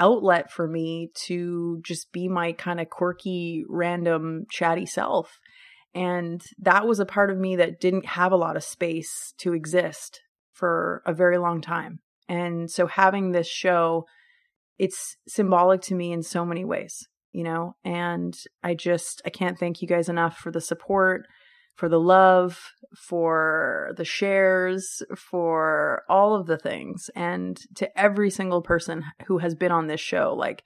outlet 0.00 0.50
for 0.50 0.66
me 0.66 1.10
to 1.26 1.80
just 1.84 2.12
be 2.12 2.28
my 2.28 2.52
kind 2.52 2.80
of 2.80 2.90
quirky, 2.90 3.64
random, 3.68 4.46
chatty 4.50 4.86
self. 4.86 5.38
And 5.94 6.42
that 6.58 6.86
was 6.86 6.98
a 6.98 7.06
part 7.06 7.30
of 7.30 7.38
me 7.38 7.56
that 7.56 7.80
didn't 7.80 8.06
have 8.06 8.32
a 8.32 8.36
lot 8.36 8.56
of 8.56 8.64
space 8.64 9.32
to 9.38 9.52
exist 9.52 10.20
for 10.52 11.02
a 11.06 11.12
very 11.12 11.38
long 11.38 11.60
time. 11.60 12.00
And 12.28 12.70
so 12.70 12.86
having 12.86 13.32
this 13.32 13.48
show, 13.48 14.06
it's 14.78 15.16
symbolic 15.28 15.82
to 15.82 15.94
me 15.94 16.12
in 16.12 16.22
so 16.22 16.44
many 16.44 16.64
ways, 16.64 17.06
you 17.32 17.44
know, 17.44 17.76
and 17.84 18.36
I 18.62 18.74
just, 18.74 19.22
I 19.24 19.30
can't 19.30 19.58
thank 19.58 19.82
you 19.82 19.88
guys 19.88 20.08
enough 20.08 20.38
for 20.38 20.50
the 20.50 20.60
support, 20.60 21.26
for 21.74 21.88
the 21.88 22.00
love, 22.00 22.72
for 22.96 23.92
the 23.96 24.04
shares, 24.04 25.02
for 25.16 26.02
all 26.08 26.34
of 26.34 26.46
the 26.46 26.58
things. 26.58 27.10
And 27.14 27.60
to 27.76 27.98
every 27.98 28.30
single 28.30 28.62
person 28.62 29.04
who 29.26 29.38
has 29.38 29.54
been 29.54 29.72
on 29.72 29.86
this 29.86 30.00
show, 30.00 30.34
like, 30.36 30.62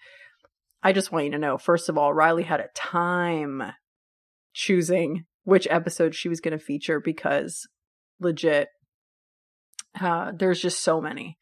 I 0.82 0.92
just 0.92 1.10
want 1.10 1.26
you 1.26 1.30
to 1.32 1.38
know, 1.38 1.58
first 1.58 1.88
of 1.88 1.98
all, 1.98 2.12
Riley 2.12 2.44
had 2.44 2.60
a 2.60 2.68
time 2.74 3.62
choosing 4.52 5.24
which 5.44 5.66
episode 5.70 6.14
she 6.14 6.28
was 6.28 6.40
going 6.40 6.56
to 6.56 6.62
feature 6.62 7.00
because 7.00 7.66
legit 8.20 8.68
uh, 10.00 10.32
there's 10.34 10.60
just 10.60 10.80
so 10.80 11.00
many. 11.00 11.38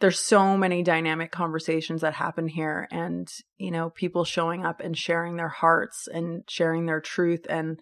There's 0.00 0.18
so 0.18 0.56
many 0.56 0.82
dynamic 0.82 1.30
conversations 1.30 2.00
that 2.00 2.14
happen 2.14 2.48
here, 2.48 2.88
and 2.90 3.28
you 3.58 3.70
know, 3.70 3.90
people 3.90 4.24
showing 4.24 4.64
up 4.64 4.80
and 4.80 4.96
sharing 4.96 5.36
their 5.36 5.50
hearts 5.50 6.08
and 6.10 6.42
sharing 6.48 6.86
their 6.86 7.00
truth 7.00 7.46
and 7.50 7.78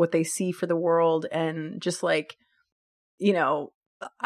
what 0.00 0.12
they 0.12 0.24
see 0.24 0.50
for 0.50 0.66
the 0.66 0.76
world, 0.76 1.26
and 1.30 1.80
just 1.80 2.02
like, 2.02 2.36
you 3.18 3.32
know, 3.32 3.72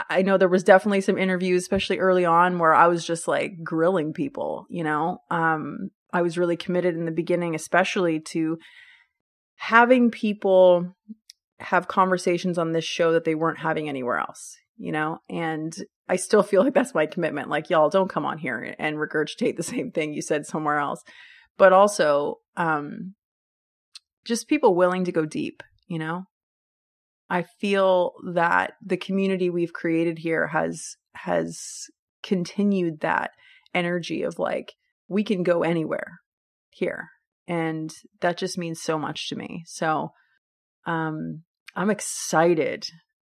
I 0.09 0.23
know 0.23 0.39
there 0.39 0.49
was 0.49 0.65
definitely 0.65 1.01
some 1.01 1.19
interviews, 1.19 1.63
especially 1.63 1.99
early 1.99 2.25
on, 2.25 2.59
where 2.59 2.75
I 2.75 2.87
was 2.87 3.05
just 3.05 3.29
like 3.29 3.63
grilling 3.63 4.13
people. 4.13 4.67
You 4.71 4.85
know, 4.85 5.19
um, 5.31 5.91
I 6.13 6.23
was 6.23 6.39
really 6.39 6.57
committed 6.57 6.95
in 6.95 7.05
the 7.05 7.13
beginning, 7.13 7.55
especially 7.55 8.21
to 8.21 8.59
having 9.57 10.11
people 10.11 10.95
have 11.59 11.89
conversations 11.89 12.57
on 12.59 12.73
this 12.73 12.85
show 12.85 13.13
that 13.13 13.25
they 13.25 13.35
weren't 13.35 13.59
having 13.59 13.89
anywhere 13.89 14.19
else 14.19 14.57
you 14.77 14.93
know, 14.93 15.19
and 15.29 15.75
I 16.09 16.17
still 16.17 16.43
feel 16.43 16.63
like 16.63 16.75
that's 16.75 16.95
my 16.95 17.07
commitment. 17.07 17.49
Like, 17.49 17.71
y'all 17.71 17.91
don't 17.91 18.11
come 18.11 18.27
on 18.27 18.39
here 18.39 18.75
and 18.79 18.97
regurgitate 18.97 19.57
the 19.57 19.63
same 19.63 19.91
thing 19.91 20.13
you 20.13 20.23
said 20.23 20.47
somewhere 20.47 20.79
else. 20.79 21.03
But 21.57 21.73
also, 21.73 22.41
um, 22.57 23.15
just 24.25 24.49
people 24.49 24.75
willing 24.75 25.05
to 25.05 25.13
go 25.13 25.25
deep, 25.25 25.63
you 25.87 25.99
know? 25.99 26.25
I 27.31 27.43
feel 27.61 28.13
that 28.33 28.75
the 28.85 28.97
community 28.97 29.51
we've 29.51 29.73
created 29.73 30.19
here 30.19 30.49
has 30.49 30.97
has 31.15 31.87
continued 32.23 33.01
that 33.01 33.31
energy 33.75 34.23
of 34.23 34.39
like 34.39 34.73
we 35.09 35.25
can 35.25 35.43
go 35.43 35.63
anywhere 35.63 36.21
here 36.71 37.09
and 37.47 37.93
that 38.21 38.37
just 38.37 38.57
means 38.59 38.81
so 38.81 38.99
much 38.99 39.29
to 39.29 39.37
me. 39.37 39.63
So 39.67 40.13
um 40.87 41.43
I'm 41.77 41.91
excited 41.91 42.87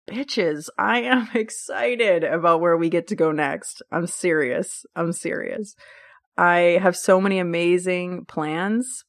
bitches, 0.09 0.67
I 0.77 1.01
am 1.01 1.29
excited 1.33 2.23
about 2.23 2.61
where 2.61 2.77
we 2.77 2.89
get 2.89 3.07
to 3.07 3.15
go 3.15 3.31
next. 3.31 3.81
I'm 3.91 4.07
serious. 4.07 4.85
I'm 4.95 5.13
serious. 5.13 5.75
I 6.37 6.79
have 6.81 6.97
so 6.97 7.21
many 7.21 7.39
amazing 7.39 8.25
plans. 8.25 9.03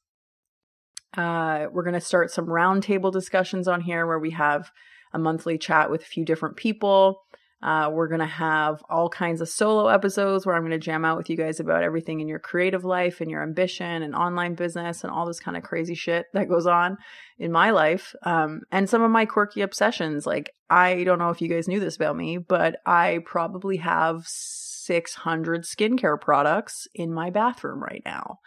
Uh, 1.16 1.66
we're 1.72 1.84
going 1.84 1.94
to 1.94 2.00
start 2.00 2.30
some 2.30 2.46
roundtable 2.46 3.12
discussions 3.12 3.68
on 3.68 3.80
here 3.80 4.06
where 4.06 4.18
we 4.18 4.30
have 4.30 4.70
a 5.12 5.18
monthly 5.18 5.58
chat 5.58 5.90
with 5.90 6.02
a 6.02 6.06
few 6.06 6.24
different 6.24 6.56
people. 6.56 7.22
Uh, 7.62 7.88
we're 7.90 8.08
going 8.08 8.20
to 8.20 8.26
have 8.26 8.82
all 8.90 9.08
kinds 9.08 9.40
of 9.40 9.48
solo 9.48 9.88
episodes 9.88 10.44
where 10.44 10.54
I'm 10.54 10.62
going 10.62 10.72
to 10.72 10.78
jam 10.78 11.02
out 11.02 11.16
with 11.16 11.30
you 11.30 11.36
guys 11.36 11.60
about 11.60 11.82
everything 11.82 12.20
in 12.20 12.28
your 12.28 12.38
creative 12.38 12.84
life 12.84 13.22
and 13.22 13.30
your 13.30 13.42
ambition 13.42 14.02
and 14.02 14.14
online 14.14 14.54
business 14.54 15.02
and 15.02 15.10
all 15.10 15.24
this 15.24 15.40
kind 15.40 15.56
of 15.56 15.62
crazy 15.62 15.94
shit 15.94 16.26
that 16.34 16.50
goes 16.50 16.66
on 16.66 16.98
in 17.38 17.50
my 17.50 17.70
life. 17.70 18.14
Um, 18.22 18.62
and 18.70 18.90
some 18.90 19.00
of 19.00 19.10
my 19.10 19.24
quirky 19.24 19.62
obsessions. 19.62 20.26
Like, 20.26 20.50
I 20.68 21.04
don't 21.04 21.18
know 21.18 21.30
if 21.30 21.40
you 21.40 21.48
guys 21.48 21.66
knew 21.66 21.80
this 21.80 21.96
about 21.96 22.16
me, 22.16 22.36
but 22.36 22.76
I 22.84 23.20
probably 23.24 23.78
have 23.78 24.24
600 24.26 25.62
skincare 25.62 26.20
products 26.20 26.86
in 26.94 27.14
my 27.14 27.30
bathroom 27.30 27.82
right 27.82 28.02
now. 28.04 28.40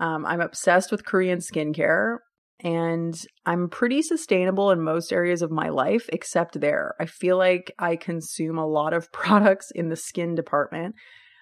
Um, 0.00 0.26
I'm 0.26 0.40
obsessed 0.40 0.90
with 0.90 1.04
Korean 1.04 1.38
skincare 1.38 2.16
and 2.62 3.14
I'm 3.46 3.68
pretty 3.68 4.02
sustainable 4.02 4.70
in 4.70 4.82
most 4.82 5.12
areas 5.12 5.42
of 5.42 5.50
my 5.50 5.68
life 5.68 6.08
except 6.12 6.60
there. 6.60 6.94
I 6.98 7.06
feel 7.06 7.36
like 7.36 7.72
I 7.78 7.96
consume 7.96 8.58
a 8.58 8.66
lot 8.66 8.92
of 8.92 9.12
products 9.12 9.70
in 9.74 9.88
the 9.88 9.96
skin 9.96 10.34
department. 10.34 10.94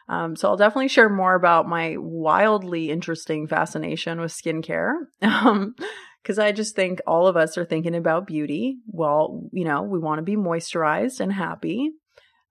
Um, 0.08 0.36
so 0.36 0.48
I'll 0.48 0.56
definitely 0.56 0.88
share 0.88 1.10
more 1.10 1.34
about 1.34 1.68
my 1.68 1.96
wildly 1.98 2.90
interesting 2.90 3.46
fascination 3.46 4.20
with 4.20 4.32
skincare. 4.32 4.92
Um, 5.22 5.74
because 6.22 6.38
I 6.38 6.52
just 6.52 6.76
think 6.76 7.00
all 7.06 7.26
of 7.26 7.38
us 7.38 7.56
are 7.56 7.64
thinking 7.64 7.94
about 7.94 8.26
beauty. 8.26 8.78
Well, 8.88 9.48
you 9.50 9.64
know, 9.64 9.82
we 9.82 9.98
want 9.98 10.18
to 10.18 10.22
be 10.22 10.36
moisturized 10.36 11.20
and 11.20 11.32
happy. 11.32 11.90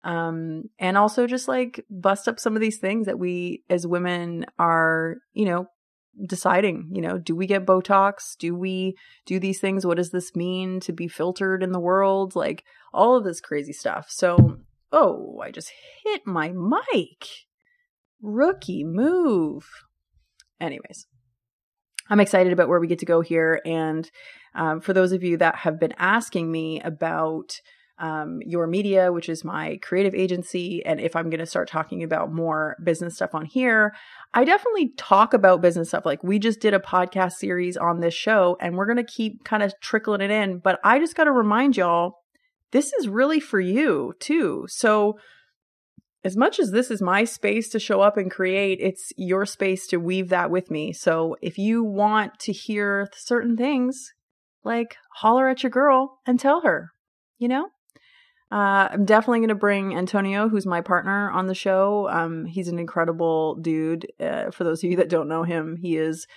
Um, 0.03 0.63
and 0.79 0.97
also 0.97 1.27
just 1.27 1.47
like 1.47 1.85
bust 1.89 2.27
up 2.27 2.39
some 2.39 2.55
of 2.55 2.61
these 2.61 2.79
things 2.79 3.05
that 3.05 3.19
we 3.19 3.63
as 3.69 3.85
women 3.85 4.45
are, 4.57 5.17
you 5.33 5.45
know, 5.45 5.67
deciding, 6.25 6.89
you 6.91 7.01
know, 7.01 7.17
do 7.17 7.35
we 7.35 7.45
get 7.45 7.65
Botox? 7.65 8.37
Do 8.37 8.55
we 8.55 8.95
do 9.25 9.39
these 9.39 9.59
things? 9.59 9.85
What 9.85 9.97
does 9.97 10.11
this 10.11 10.35
mean 10.35 10.79
to 10.81 10.91
be 10.91 11.07
filtered 11.07 11.63
in 11.63 11.71
the 11.71 11.79
world? 11.79 12.35
Like 12.35 12.63
all 12.93 13.15
of 13.15 13.23
this 13.23 13.41
crazy 13.41 13.73
stuff. 13.73 14.07
So, 14.09 14.57
oh, 14.91 15.39
I 15.43 15.51
just 15.51 15.71
hit 16.03 16.25
my 16.25 16.51
mic. 16.51 17.27
Rookie 18.21 18.83
move. 18.83 19.67
Anyways, 20.59 21.05
I'm 22.09 22.19
excited 22.19 22.51
about 22.51 22.67
where 22.67 22.79
we 22.79 22.87
get 22.87 22.99
to 22.99 23.05
go 23.05 23.21
here. 23.21 23.61
And 23.65 24.09
um, 24.55 24.81
for 24.81 24.93
those 24.93 25.11
of 25.11 25.23
you 25.23 25.37
that 25.37 25.55
have 25.57 25.79
been 25.79 25.93
asking 25.97 26.51
me 26.51 26.81
about 26.81 27.61
um, 27.99 28.39
Your 28.45 28.67
Media, 28.67 29.11
which 29.11 29.29
is 29.29 29.43
my 29.43 29.77
creative 29.81 30.13
agency. 30.13 30.85
And 30.85 30.99
if 30.99 31.15
I'm 31.15 31.29
going 31.29 31.39
to 31.39 31.45
start 31.45 31.67
talking 31.67 32.03
about 32.03 32.31
more 32.31 32.75
business 32.83 33.15
stuff 33.15 33.33
on 33.33 33.45
here, 33.45 33.95
I 34.33 34.43
definitely 34.43 34.93
talk 34.97 35.33
about 35.33 35.61
business 35.61 35.89
stuff. 35.89 36.05
Like 36.05 36.23
we 36.23 36.39
just 36.39 36.59
did 36.59 36.73
a 36.73 36.79
podcast 36.79 37.33
series 37.33 37.77
on 37.77 37.99
this 37.99 38.13
show 38.13 38.57
and 38.61 38.75
we're 38.75 38.85
going 38.85 38.97
to 38.97 39.03
keep 39.03 39.43
kind 39.43 39.63
of 39.63 39.73
trickling 39.81 40.21
it 40.21 40.31
in. 40.31 40.59
But 40.59 40.79
I 40.83 40.99
just 40.99 41.15
got 41.15 41.25
to 41.25 41.31
remind 41.31 41.77
y'all, 41.77 42.19
this 42.71 42.93
is 42.93 43.07
really 43.07 43.39
for 43.39 43.59
you 43.59 44.13
too. 44.19 44.65
So, 44.69 45.17
as 46.23 46.35
much 46.35 46.59
as 46.59 46.71
this 46.71 46.91
is 46.91 47.01
my 47.01 47.23
space 47.23 47.69
to 47.69 47.79
show 47.79 48.01
up 48.01 48.17
and 48.17 48.29
create, 48.29 48.79
it's 48.81 49.13
your 49.15 49.45
space 49.45 49.87
to 49.87 49.97
weave 49.97 50.27
that 50.27 50.51
with 50.51 50.69
me. 50.69 50.91
So 50.91 51.37
if 51.41 51.57
you 51.57 51.85
want 51.85 52.37
to 52.39 52.51
hear 52.51 53.07
certain 53.15 53.55
things, 53.55 54.11
like 54.61 54.97
holler 55.15 55.47
at 55.47 55.63
your 55.63 55.69
girl 55.69 56.19
and 56.25 56.37
tell 56.37 56.61
her, 56.61 56.91
you 57.37 57.47
know? 57.47 57.69
Uh, 58.49 58.87
I'm 58.91 59.05
definitely 59.05 59.39
going 59.39 59.49
to 59.49 59.55
bring 59.55 59.95
Antonio, 59.95 60.47
who's 60.47 60.65
my 60.65 60.81
partner 60.81 61.29
on 61.31 61.47
the 61.47 61.55
show. 61.55 62.09
Um, 62.09 62.45
he's 62.45 62.69
an 62.69 62.79
incredible 62.79 63.55
dude. 63.55 64.07
Uh, 64.19 64.51
for 64.51 64.63
those 64.63 64.83
of 64.83 64.89
you 64.89 64.97
that 64.97 65.09
don't 65.09 65.27
know 65.27 65.43
him, 65.43 65.77
he 65.81 65.97
is 65.97 66.27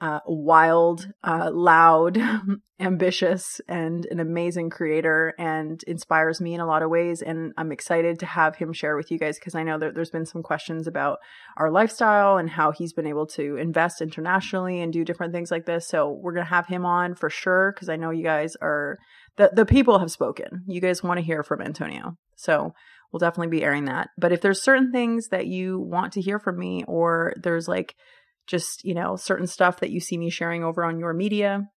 uh, 0.00 0.20
wild, 0.26 1.08
uh, 1.22 1.50
loud, 1.50 2.18
ambitious, 2.80 3.60
and 3.68 4.04
an 4.10 4.20
amazing 4.20 4.68
creator 4.68 5.32
and 5.38 5.82
inspires 5.86 6.42
me 6.42 6.52
in 6.52 6.60
a 6.60 6.66
lot 6.66 6.82
of 6.82 6.90
ways. 6.90 7.22
And 7.22 7.54
I'm 7.56 7.72
excited 7.72 8.18
to 8.18 8.26
have 8.26 8.56
him 8.56 8.74
share 8.74 8.96
with 8.96 9.10
you 9.10 9.18
guys 9.18 9.38
because 9.38 9.54
I 9.54 9.62
know 9.62 9.78
that 9.78 9.94
there's 9.94 10.10
been 10.10 10.26
some 10.26 10.42
questions 10.42 10.86
about 10.86 11.18
our 11.56 11.70
lifestyle 11.70 12.36
and 12.36 12.50
how 12.50 12.72
he's 12.72 12.92
been 12.92 13.06
able 13.06 13.26
to 13.28 13.56
invest 13.56 14.02
internationally 14.02 14.82
and 14.82 14.92
do 14.92 15.04
different 15.04 15.32
things 15.32 15.50
like 15.50 15.64
this. 15.64 15.88
So 15.88 16.10
we're 16.10 16.34
going 16.34 16.44
to 16.44 16.50
have 16.50 16.66
him 16.66 16.84
on 16.84 17.14
for 17.14 17.30
sure 17.30 17.72
because 17.72 17.88
I 17.88 17.96
know 17.96 18.10
you 18.10 18.24
guys 18.24 18.54
are 18.60 18.98
the, 19.36 19.50
the 19.52 19.66
people 19.66 19.98
have 19.98 20.10
spoken. 20.10 20.64
You 20.66 20.80
guys 20.80 21.02
want 21.02 21.18
to 21.18 21.24
hear 21.24 21.42
from 21.42 21.60
Antonio. 21.60 22.16
So 22.36 22.74
we'll 23.12 23.18
definitely 23.18 23.56
be 23.56 23.64
airing 23.64 23.86
that. 23.86 24.10
But 24.18 24.32
if 24.32 24.40
there's 24.40 24.62
certain 24.62 24.92
things 24.92 25.28
that 25.28 25.46
you 25.46 25.78
want 25.78 26.12
to 26.14 26.20
hear 26.20 26.38
from 26.38 26.58
me 26.58 26.84
or 26.86 27.34
there's 27.40 27.68
like, 27.68 27.94
just, 28.46 28.84
you 28.84 28.94
know, 28.94 29.16
certain 29.16 29.46
stuff 29.46 29.80
that 29.80 29.90
you 29.90 30.00
see 30.00 30.18
me 30.18 30.30
sharing 30.30 30.62
over 30.62 30.84
on 30.84 30.98
your 30.98 31.14
media 31.14 31.68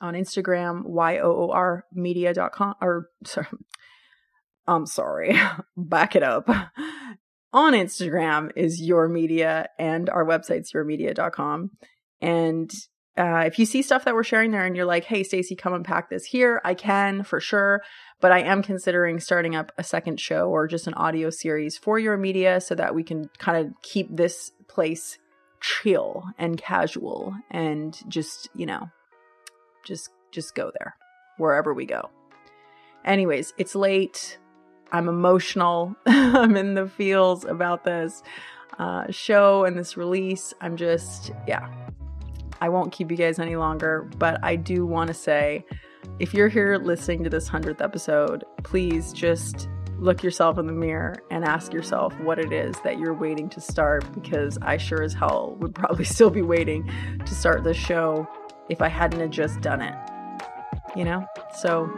on 0.00 0.14
Instagram, 0.14 0.84
Y-O-O-R 0.84 1.84
media.com 1.92 2.74
or 2.80 3.08
sorry, 3.24 3.46
I'm 4.66 4.86
sorry, 4.86 5.38
back 5.76 6.16
it 6.16 6.22
up. 6.22 6.48
on 7.52 7.74
Instagram 7.74 8.50
is 8.56 8.80
your 8.80 9.08
media 9.08 9.68
and 9.78 10.10
our 10.10 10.24
website's 10.24 10.72
yourmedia.com. 10.72 11.70
And 12.20 12.70
uh, 13.16 13.44
if 13.46 13.58
you 13.58 13.66
see 13.66 13.82
stuff 13.82 14.04
that 14.04 14.14
we're 14.14 14.24
sharing 14.24 14.52
there 14.52 14.64
and 14.64 14.74
you're 14.74 14.86
like, 14.86 15.04
hey, 15.04 15.22
Stacey, 15.22 15.54
come 15.54 15.74
unpack 15.74 16.08
this 16.08 16.24
here, 16.24 16.60
I 16.64 16.74
can 16.74 17.24
for 17.24 17.40
sure. 17.40 17.82
But 18.20 18.32
I 18.32 18.40
am 18.40 18.62
considering 18.62 19.20
starting 19.20 19.54
up 19.54 19.70
a 19.76 19.84
second 19.84 20.18
show 20.18 20.48
or 20.48 20.66
just 20.66 20.86
an 20.86 20.94
audio 20.94 21.28
series 21.28 21.76
for 21.76 21.98
your 21.98 22.16
media 22.16 22.60
so 22.60 22.74
that 22.74 22.94
we 22.94 23.02
can 23.02 23.28
kind 23.38 23.66
of 23.66 23.74
keep 23.82 24.08
this 24.14 24.52
place 24.68 25.18
chill 25.60 26.24
and 26.38 26.56
casual 26.56 27.34
and 27.50 28.00
just, 28.08 28.48
you 28.54 28.64
know, 28.64 28.88
just 29.84 30.10
just 30.30 30.54
go 30.54 30.70
there 30.78 30.96
wherever 31.36 31.74
we 31.74 31.84
go. 31.84 32.08
Anyways, 33.04 33.52
it's 33.58 33.74
late. 33.74 34.38
I'm 34.90 35.08
emotional. 35.08 35.96
I'm 36.06 36.56
in 36.56 36.74
the 36.74 36.88
feels 36.88 37.44
about 37.44 37.84
this 37.84 38.22
uh, 38.78 39.10
show 39.10 39.64
and 39.64 39.76
this 39.76 39.96
release. 39.96 40.54
I'm 40.60 40.76
just, 40.76 41.32
yeah. 41.46 41.68
I 42.62 42.68
won't 42.68 42.92
keep 42.92 43.10
you 43.10 43.16
guys 43.16 43.40
any 43.40 43.56
longer, 43.56 44.08
but 44.18 44.38
I 44.44 44.54
do 44.54 44.86
want 44.86 45.08
to 45.08 45.14
say 45.14 45.64
if 46.20 46.32
you're 46.32 46.48
here 46.48 46.78
listening 46.78 47.24
to 47.24 47.28
this 47.28 47.48
100th 47.48 47.82
episode, 47.82 48.44
please 48.62 49.12
just 49.12 49.68
look 49.98 50.22
yourself 50.22 50.58
in 50.58 50.68
the 50.68 50.72
mirror 50.72 51.16
and 51.32 51.44
ask 51.44 51.72
yourself 51.72 52.16
what 52.20 52.38
it 52.38 52.52
is 52.52 52.76
that 52.84 53.00
you're 53.00 53.14
waiting 53.14 53.48
to 53.48 53.60
start 53.60 54.04
because 54.14 54.58
I 54.62 54.76
sure 54.76 55.02
as 55.02 55.12
hell 55.12 55.56
would 55.58 55.74
probably 55.74 56.04
still 56.16 56.30
be 56.30 56.42
waiting 56.42 56.88
to 57.26 57.34
start 57.34 57.64
this 57.64 57.76
show 57.76 58.28
if 58.68 58.80
I 58.80 58.86
hadn't 58.86 59.32
just 59.32 59.60
done 59.60 59.82
it. 59.82 59.96
You 60.94 61.04
know? 61.04 61.26
So 61.62 61.90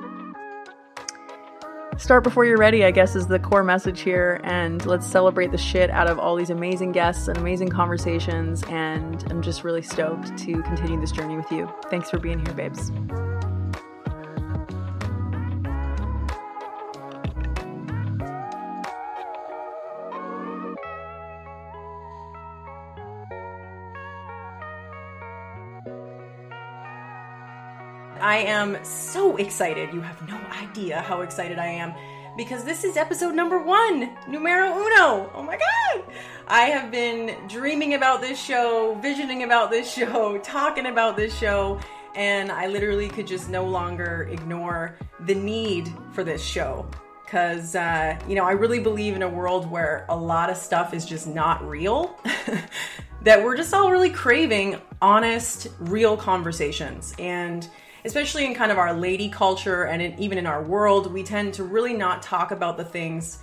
start 1.98 2.24
before 2.24 2.44
you're 2.44 2.58
ready, 2.58 2.84
I 2.84 2.90
guess, 2.90 3.14
is 3.14 3.26
the 3.26 3.38
core 3.38 3.64
message 3.64 4.00
here. 4.00 4.40
And 4.44 4.84
let's 4.86 5.06
celebrate 5.06 5.50
the 5.50 5.58
shit 5.58 5.90
out 5.90 6.08
of 6.08 6.18
all 6.18 6.36
these 6.36 6.50
amazing 6.50 6.92
guests 6.92 7.28
and 7.28 7.36
amazing 7.38 7.68
conversations. 7.68 8.62
And 8.64 9.24
I'm 9.30 9.42
just 9.42 9.64
really 9.64 9.82
stoked 9.82 10.36
to 10.38 10.62
continue 10.62 11.00
this 11.00 11.12
journey 11.12 11.36
with 11.36 11.50
you. 11.50 11.68
Thanks 11.90 12.10
for 12.10 12.18
being 12.18 12.44
here, 12.44 12.54
babes. 12.54 12.90
I 28.34 28.38
am 28.38 28.84
so 28.84 29.36
excited. 29.36 29.94
You 29.94 30.00
have 30.00 30.28
no 30.28 30.36
idea 30.60 31.00
how 31.02 31.20
excited 31.20 31.56
I 31.56 31.68
am 31.68 31.94
because 32.36 32.64
this 32.64 32.82
is 32.82 32.96
episode 32.96 33.32
number 33.32 33.62
one, 33.62 34.10
numero 34.26 34.72
uno. 34.72 35.30
Oh 35.32 35.42
my 35.44 35.56
God. 35.56 36.02
I 36.48 36.62
have 36.62 36.90
been 36.90 37.36
dreaming 37.46 37.94
about 37.94 38.20
this 38.20 38.36
show, 38.36 38.98
visioning 39.00 39.44
about 39.44 39.70
this 39.70 39.88
show, 39.88 40.38
talking 40.42 40.86
about 40.86 41.16
this 41.16 41.32
show, 41.32 41.78
and 42.16 42.50
I 42.50 42.66
literally 42.66 43.08
could 43.08 43.28
just 43.28 43.50
no 43.50 43.64
longer 43.66 44.28
ignore 44.28 44.98
the 45.26 45.36
need 45.36 45.92
for 46.10 46.24
this 46.24 46.42
show. 46.42 46.90
Because, 47.24 47.76
uh, 47.76 48.18
you 48.26 48.34
know, 48.34 48.44
I 48.44 48.50
really 48.50 48.80
believe 48.80 49.14
in 49.14 49.22
a 49.22 49.28
world 49.28 49.70
where 49.70 50.06
a 50.08 50.16
lot 50.16 50.50
of 50.50 50.56
stuff 50.56 50.92
is 50.92 51.06
just 51.06 51.28
not 51.28 51.64
real. 51.64 52.18
that 53.22 53.44
we're 53.44 53.56
just 53.56 53.72
all 53.72 53.92
really 53.92 54.10
craving 54.10 54.80
honest, 55.00 55.68
real 55.78 56.16
conversations. 56.16 57.14
And 57.20 57.68
especially 58.04 58.44
in 58.44 58.54
kind 58.54 58.70
of 58.70 58.78
our 58.78 58.92
lady 58.92 59.28
culture 59.28 59.84
and 59.84 60.02
in, 60.02 60.18
even 60.18 60.38
in 60.38 60.46
our 60.46 60.62
world, 60.62 61.12
we 61.12 61.22
tend 61.22 61.54
to 61.54 61.64
really 61.64 61.94
not 61.94 62.22
talk 62.22 62.50
about 62.50 62.76
the 62.76 62.84
things 62.84 63.38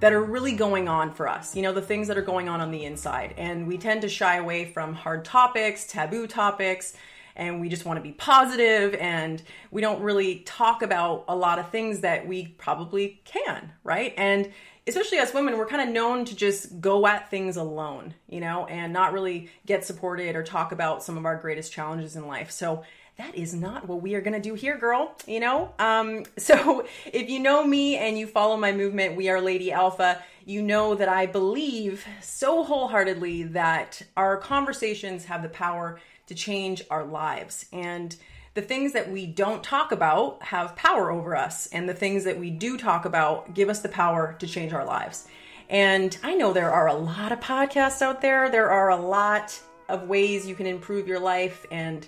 that 0.00 0.12
are 0.12 0.22
really 0.22 0.52
going 0.52 0.88
on 0.88 1.12
for 1.12 1.28
us, 1.28 1.56
you 1.56 1.62
know, 1.62 1.72
the 1.72 1.82
things 1.82 2.08
that 2.08 2.18
are 2.18 2.22
going 2.22 2.48
on 2.48 2.60
on 2.60 2.70
the 2.70 2.84
inside. 2.84 3.34
And 3.36 3.66
we 3.66 3.78
tend 3.78 4.02
to 4.02 4.08
shy 4.08 4.36
away 4.36 4.66
from 4.66 4.92
hard 4.92 5.24
topics, 5.24 5.86
taboo 5.86 6.26
topics, 6.26 6.96
and 7.36 7.60
we 7.60 7.68
just 7.68 7.84
want 7.84 7.96
to 7.96 8.02
be 8.02 8.12
positive 8.12 8.94
and 8.94 9.42
we 9.70 9.80
don't 9.80 10.00
really 10.02 10.40
talk 10.40 10.82
about 10.82 11.24
a 11.26 11.34
lot 11.34 11.58
of 11.58 11.70
things 11.70 12.00
that 12.00 12.28
we 12.28 12.46
probably 12.46 13.20
can, 13.24 13.72
right? 13.82 14.14
And 14.16 14.52
especially 14.86 15.18
as 15.18 15.32
women, 15.34 15.56
we're 15.58 15.66
kind 15.66 15.82
of 15.82 15.92
known 15.92 16.24
to 16.26 16.36
just 16.36 16.80
go 16.80 17.06
at 17.06 17.30
things 17.30 17.56
alone, 17.56 18.14
you 18.28 18.40
know, 18.40 18.66
and 18.66 18.92
not 18.92 19.12
really 19.12 19.50
get 19.66 19.84
supported 19.84 20.36
or 20.36 20.42
talk 20.42 20.72
about 20.72 21.02
some 21.02 21.16
of 21.16 21.24
our 21.24 21.36
greatest 21.36 21.72
challenges 21.72 22.14
in 22.14 22.26
life. 22.26 22.50
So 22.50 22.84
that 23.16 23.34
is 23.36 23.54
not 23.54 23.86
what 23.86 24.02
we 24.02 24.14
are 24.14 24.20
going 24.20 24.34
to 24.34 24.40
do 24.40 24.54
here, 24.54 24.76
girl. 24.76 25.14
You 25.26 25.40
know? 25.40 25.72
Um, 25.78 26.24
so 26.38 26.86
if 27.12 27.28
you 27.28 27.40
know 27.40 27.64
me 27.64 27.96
and 27.96 28.18
you 28.18 28.26
follow 28.26 28.56
my 28.56 28.72
movement, 28.72 29.16
We 29.16 29.28
Are 29.28 29.40
Lady 29.40 29.72
Alpha, 29.72 30.22
you 30.44 30.62
know 30.62 30.94
that 30.94 31.08
I 31.08 31.26
believe 31.26 32.06
so 32.20 32.64
wholeheartedly 32.64 33.44
that 33.44 34.02
our 34.16 34.36
conversations 34.36 35.24
have 35.26 35.42
the 35.42 35.48
power 35.48 36.00
to 36.26 36.34
change 36.34 36.82
our 36.90 37.04
lives. 37.04 37.66
And 37.72 38.16
the 38.54 38.62
things 38.62 38.92
that 38.92 39.10
we 39.10 39.26
don't 39.26 39.62
talk 39.62 39.90
about 39.92 40.42
have 40.42 40.76
power 40.76 41.10
over 41.10 41.36
us. 41.36 41.66
And 41.68 41.88
the 41.88 41.94
things 41.94 42.24
that 42.24 42.38
we 42.38 42.50
do 42.50 42.76
talk 42.76 43.04
about 43.04 43.54
give 43.54 43.68
us 43.68 43.80
the 43.80 43.88
power 43.88 44.36
to 44.38 44.46
change 44.46 44.72
our 44.72 44.84
lives. 44.84 45.28
And 45.68 46.16
I 46.22 46.34
know 46.34 46.52
there 46.52 46.72
are 46.72 46.88
a 46.88 46.94
lot 46.94 47.32
of 47.32 47.40
podcasts 47.40 48.02
out 48.02 48.20
there, 48.20 48.50
there 48.50 48.70
are 48.70 48.90
a 48.90 48.96
lot 48.96 49.58
of 49.88 50.08
ways 50.08 50.46
you 50.46 50.54
can 50.54 50.66
improve 50.66 51.08
your 51.08 51.18
life 51.18 51.66
and 51.70 52.06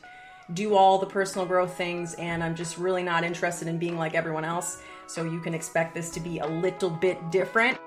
do 0.54 0.74
all 0.74 0.98
the 0.98 1.06
personal 1.06 1.46
growth 1.46 1.76
things, 1.76 2.14
and 2.14 2.42
I'm 2.42 2.54
just 2.54 2.78
really 2.78 3.02
not 3.02 3.24
interested 3.24 3.68
in 3.68 3.78
being 3.78 3.96
like 3.96 4.14
everyone 4.14 4.44
else. 4.44 4.82
So 5.06 5.24
you 5.24 5.40
can 5.40 5.54
expect 5.54 5.94
this 5.94 6.10
to 6.10 6.20
be 6.20 6.38
a 6.38 6.46
little 6.46 6.90
bit 6.90 7.30
different. 7.30 7.78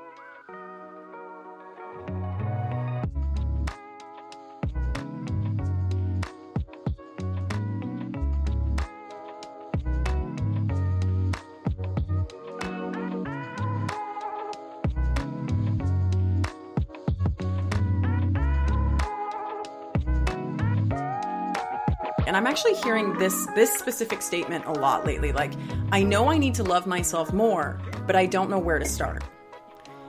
And 22.30 22.38
I'm 22.38 22.46
actually 22.46 22.76
hearing 22.76 23.18
this 23.18 23.48
this 23.56 23.74
specific 23.74 24.22
statement 24.22 24.63
a 24.65 24.72
lot 24.72 25.04
lately. 25.04 25.32
Like, 25.32 25.52
I 25.92 26.04
know 26.04 26.30
I 26.30 26.38
need 26.38 26.54
to 26.56 26.63
love 26.63 26.86
myself 26.86 27.34
more, 27.34 27.82
but 28.06 28.15
I 28.15 28.28
don't 28.28 28.52
know 28.52 28.60
where 28.60 28.78
to 28.78 28.86
start. 28.86 29.24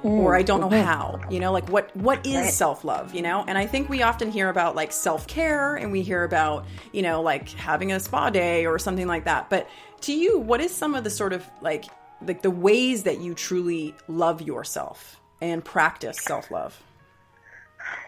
Mm, 0.05 0.19
or 0.19 0.37
I 0.37 0.43
don't 0.43 0.61
know 0.61 0.69
how. 0.69 1.19
You 1.31 1.41
know, 1.41 1.51
like 1.51 1.67
what 1.71 1.97
what 1.97 2.27
is 2.27 2.35
right. 2.35 2.53
self-love, 2.53 3.15
you 3.15 3.23
know? 3.23 3.43
And 3.49 3.57
I 3.57 3.65
think 3.65 3.89
we 3.89 4.03
often 4.03 4.31
hear 4.31 4.51
about 4.51 4.77
like 4.77 4.93
self-care 4.93 5.77
and 5.77 5.91
we 5.93 6.03
hear 6.03 6.23
about, 6.23 6.67
you 6.93 7.01
know, 7.01 7.23
like 7.23 7.49
having 7.53 7.91
a 7.91 7.99
spa 7.99 8.29
day 8.29 8.67
or 8.67 8.79
something 8.79 9.07
like 9.07 9.25
that. 9.25 9.49
But 9.49 9.67
to 10.03 10.13
you, 10.13 10.39
what 10.39 10.61
is 10.61 10.75
some 10.75 10.95
of 10.95 11.05
the 11.05 11.11
sort 11.11 11.33
of 11.33 11.49
like 11.63 11.87
like 12.21 12.43
the 12.43 12.51
ways 12.51 13.05
that 13.05 13.19
you 13.23 13.33
truly 13.33 13.95
love 14.09 14.43
yourself 14.43 15.19
and 15.41 15.65
practice 15.65 16.19
self-love 16.21 16.79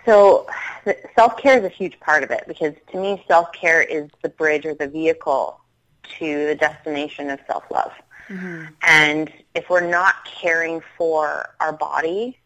so 0.04 0.46
self 1.14 1.36
care 1.36 1.58
is 1.58 1.64
a 1.64 1.68
huge 1.68 1.98
part 2.00 2.22
of 2.22 2.30
it 2.30 2.44
because 2.46 2.74
to 2.90 2.98
me, 2.98 3.22
self 3.28 3.52
care 3.52 3.82
is 3.82 4.10
the 4.22 4.28
bridge 4.28 4.66
or 4.66 4.74
the 4.74 4.88
vehicle 4.88 5.60
to 6.18 6.46
the 6.46 6.54
destination 6.54 7.30
of 7.30 7.40
self 7.46 7.64
love. 7.70 7.92
Mm-hmm. 8.28 8.64
And 8.82 9.32
if 9.54 9.68
we're 9.68 9.88
not 9.88 10.24
caring 10.24 10.82
for 10.96 11.54
our 11.60 11.72
body, 11.72 12.38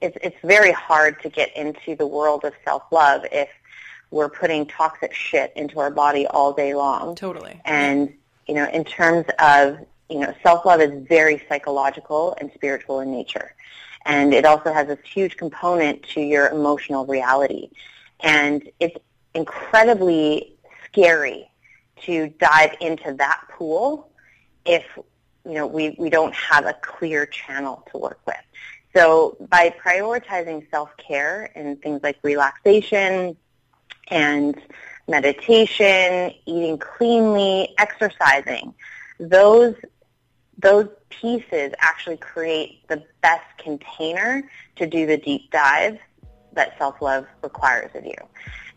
it's, 0.00 0.16
it's 0.22 0.36
very 0.42 0.72
hard 0.72 1.20
to 1.22 1.28
get 1.28 1.54
into 1.56 1.96
the 1.96 2.06
world 2.06 2.44
of 2.44 2.52
self 2.64 2.84
love 2.90 3.24
if 3.32 3.48
we're 4.10 4.28
putting 4.28 4.66
toxic 4.66 5.14
shit 5.14 5.52
into 5.56 5.78
our 5.78 5.90
body 5.90 6.26
all 6.26 6.52
day 6.52 6.74
long. 6.74 7.14
Totally. 7.14 7.60
And, 7.64 8.12
you 8.46 8.54
know, 8.54 8.68
in 8.70 8.84
terms 8.84 9.26
of, 9.38 9.78
you 10.08 10.18
know, 10.18 10.34
self 10.42 10.64
love 10.64 10.80
is 10.80 11.06
very 11.06 11.42
psychological 11.48 12.36
and 12.40 12.50
spiritual 12.54 13.00
in 13.00 13.10
nature. 13.10 13.54
And 14.06 14.32
it 14.32 14.44
also 14.44 14.72
has 14.72 14.86
this 14.86 14.98
huge 15.04 15.36
component 15.36 16.02
to 16.14 16.20
your 16.20 16.48
emotional 16.48 17.06
reality. 17.06 17.70
And 18.20 18.68
it's 18.80 18.96
incredibly 19.34 20.56
scary 20.86 21.50
to 22.02 22.28
dive 22.38 22.74
into 22.80 23.12
that 23.14 23.42
pool 23.50 24.10
if 24.64 24.84
you 25.44 25.52
know 25.52 25.66
we, 25.66 25.96
we 25.98 26.10
don't 26.10 26.34
have 26.34 26.66
a 26.66 26.74
clear 26.74 27.26
channel 27.26 27.86
to 27.90 27.98
work 27.98 28.20
with. 28.26 28.36
So 28.94 29.36
by 29.48 29.70
prioritizing 29.70 30.68
self-care 30.70 31.52
and 31.54 31.80
things 31.80 32.02
like 32.02 32.18
relaxation 32.22 33.36
and 34.08 34.60
meditation, 35.06 36.32
eating 36.44 36.78
cleanly, 36.78 37.74
exercising, 37.78 38.74
those 39.18 39.76
those 40.60 40.88
pieces 41.08 41.72
actually 41.78 42.16
create 42.16 42.86
the 42.88 43.02
best 43.22 43.46
container 43.58 44.48
to 44.76 44.86
do 44.86 45.06
the 45.06 45.16
deep 45.16 45.50
dive 45.50 45.98
that 46.52 46.76
self-love 46.78 47.26
requires 47.42 47.90
of 47.94 48.04
you. 48.04 48.14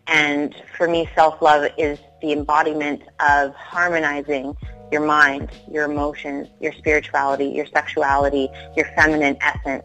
And 0.08 0.54
for 0.78 0.88
me, 0.88 1.10
self-love 1.16 1.72
is 1.78 2.00
the 2.22 2.34
embodiment 2.34 3.04
of 3.20 3.54
harmonizing 3.56 4.56
your 4.92 5.06
mind, 5.06 5.50
your 5.72 5.90
emotions, 5.90 6.48
your 6.60 6.74
spirituality, 6.74 7.46
your 7.46 7.66
sexuality, 7.66 8.50
your 8.76 8.86
feminine 8.96 9.38
essence, 9.42 9.84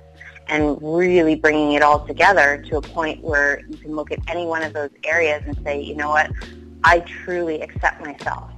and 0.48 0.76
really 0.82 1.34
bringing 1.34 1.72
it 1.72 1.82
all 1.82 2.04
together 2.06 2.62
to 2.68 2.76
a 2.76 2.82
point 2.82 3.22
where 3.22 3.62
you 3.68 3.76
can 3.76 3.94
look 3.94 4.11
at 4.11 4.18
any 4.28 4.44
one 4.44 4.62
of 4.62 4.72
those 4.72 4.90
areas 5.04 5.42
and 5.46 5.56
say, 5.64 5.80
you 5.80 5.94
know 5.94 6.11
what, 6.11 6.30
I 6.84 7.00
truly 7.00 7.61
accept 7.61 8.00
myself. 8.00 8.50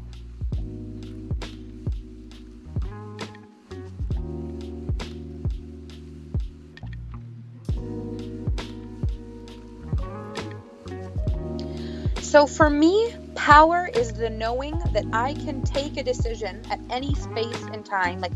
So 12.31 12.47
for 12.47 12.71
me, 12.71 13.13
power 13.35 13.91
is 13.93 14.13
the 14.13 14.31
knowing 14.31 14.79
that 14.93 15.05
I 15.13 15.35
can 15.35 15.63
take 15.63 15.97
a 15.97 16.05
decision 16.05 16.63
at 16.71 16.79
any 16.89 17.13
space 17.17 17.61
and 17.73 17.85
time. 17.85 18.21
Like 18.21 18.31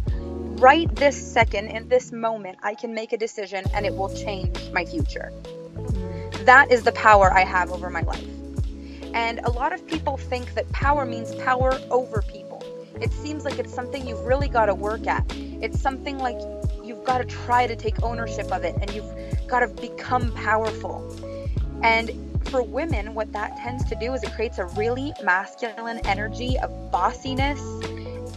right 0.58 0.92
this 0.96 1.16
second, 1.16 1.68
in 1.68 1.86
this 1.86 2.10
moment, 2.10 2.58
I 2.64 2.74
can 2.74 2.92
make 2.92 3.12
a 3.12 3.16
decision 3.16 3.64
and 3.72 3.86
it 3.86 3.94
will 3.94 4.12
change 4.12 4.58
my 4.72 4.84
future. 4.84 5.32
That 6.42 6.72
is 6.72 6.82
the 6.82 6.90
power 6.90 7.32
I 7.32 7.44
have 7.44 7.70
over 7.70 7.88
my 7.88 8.00
life. 8.00 8.26
And 9.14 9.38
a 9.44 9.50
lot 9.52 9.72
of 9.72 9.86
people 9.86 10.16
think 10.16 10.54
that 10.54 10.68
power 10.72 11.06
means 11.06 11.32
power 11.36 11.78
over 11.88 12.20
people. 12.22 12.64
It 13.00 13.12
seems 13.12 13.44
like 13.44 13.60
it's 13.60 13.72
something 13.72 14.08
you've 14.08 14.26
really 14.26 14.48
got 14.48 14.66
to 14.66 14.74
work 14.74 15.06
at. 15.06 15.24
It's 15.36 15.80
something 15.80 16.18
like 16.18 16.40
you've 16.82 17.04
got 17.04 17.18
to 17.18 17.24
try 17.24 17.68
to 17.68 17.76
take 17.76 18.02
ownership 18.02 18.50
of 18.50 18.64
it 18.64 18.74
and 18.80 18.92
you've 18.92 19.46
got 19.46 19.60
to 19.60 19.68
become 19.68 20.32
powerful. 20.32 21.16
And 21.84 22.33
for 22.48 22.62
women, 22.62 23.14
what 23.14 23.32
that 23.32 23.56
tends 23.56 23.84
to 23.84 23.94
do 23.94 24.12
is 24.14 24.22
it 24.22 24.32
creates 24.32 24.58
a 24.58 24.66
really 24.66 25.12
masculine 25.22 25.98
energy 26.04 26.58
of 26.58 26.70
bossiness, 26.90 27.60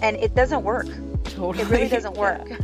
and 0.01 0.17
it 0.17 0.35
doesn't 0.35 0.63
work. 0.63 0.87
Totally. 1.23 1.63
It 1.63 1.69
really 1.69 1.89
doesn't 1.89 2.15
work. 2.15 2.47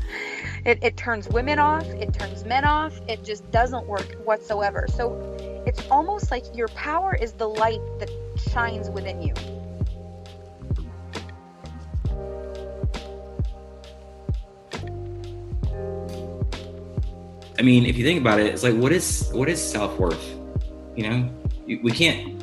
Yeah. 0.65 0.71
It, 0.71 0.81
it 0.81 0.95
turns 0.95 1.27
women 1.27 1.59
off, 1.59 1.85
it 1.85 2.13
turns 2.13 2.45
men 2.45 2.63
off, 2.63 2.97
it 3.09 3.25
just 3.25 3.49
doesn't 3.51 3.85
work 3.85 4.13
whatsoever. 4.23 4.85
So 4.87 5.11
it's 5.67 5.85
almost 5.91 6.31
like 6.31 6.45
your 6.55 6.69
power 6.69 7.13
is 7.13 7.33
the 7.33 7.49
light 7.49 7.81
that 7.99 8.09
shines 8.37 8.89
within 8.89 9.21
you. 9.21 9.33
I 17.59 17.61
mean, 17.61 17.85
if 17.85 17.97
you 17.97 18.05
think 18.05 18.21
about 18.21 18.39
it, 18.39 18.47
it's 18.47 18.63
like 18.63 18.75
what 18.75 18.91
is 18.91 19.29
what 19.33 19.49
is 19.49 19.61
self 19.61 19.99
worth? 19.99 20.42
You 20.95 21.09
know, 21.09 21.29
we 21.65 21.91
can't. 21.91 22.41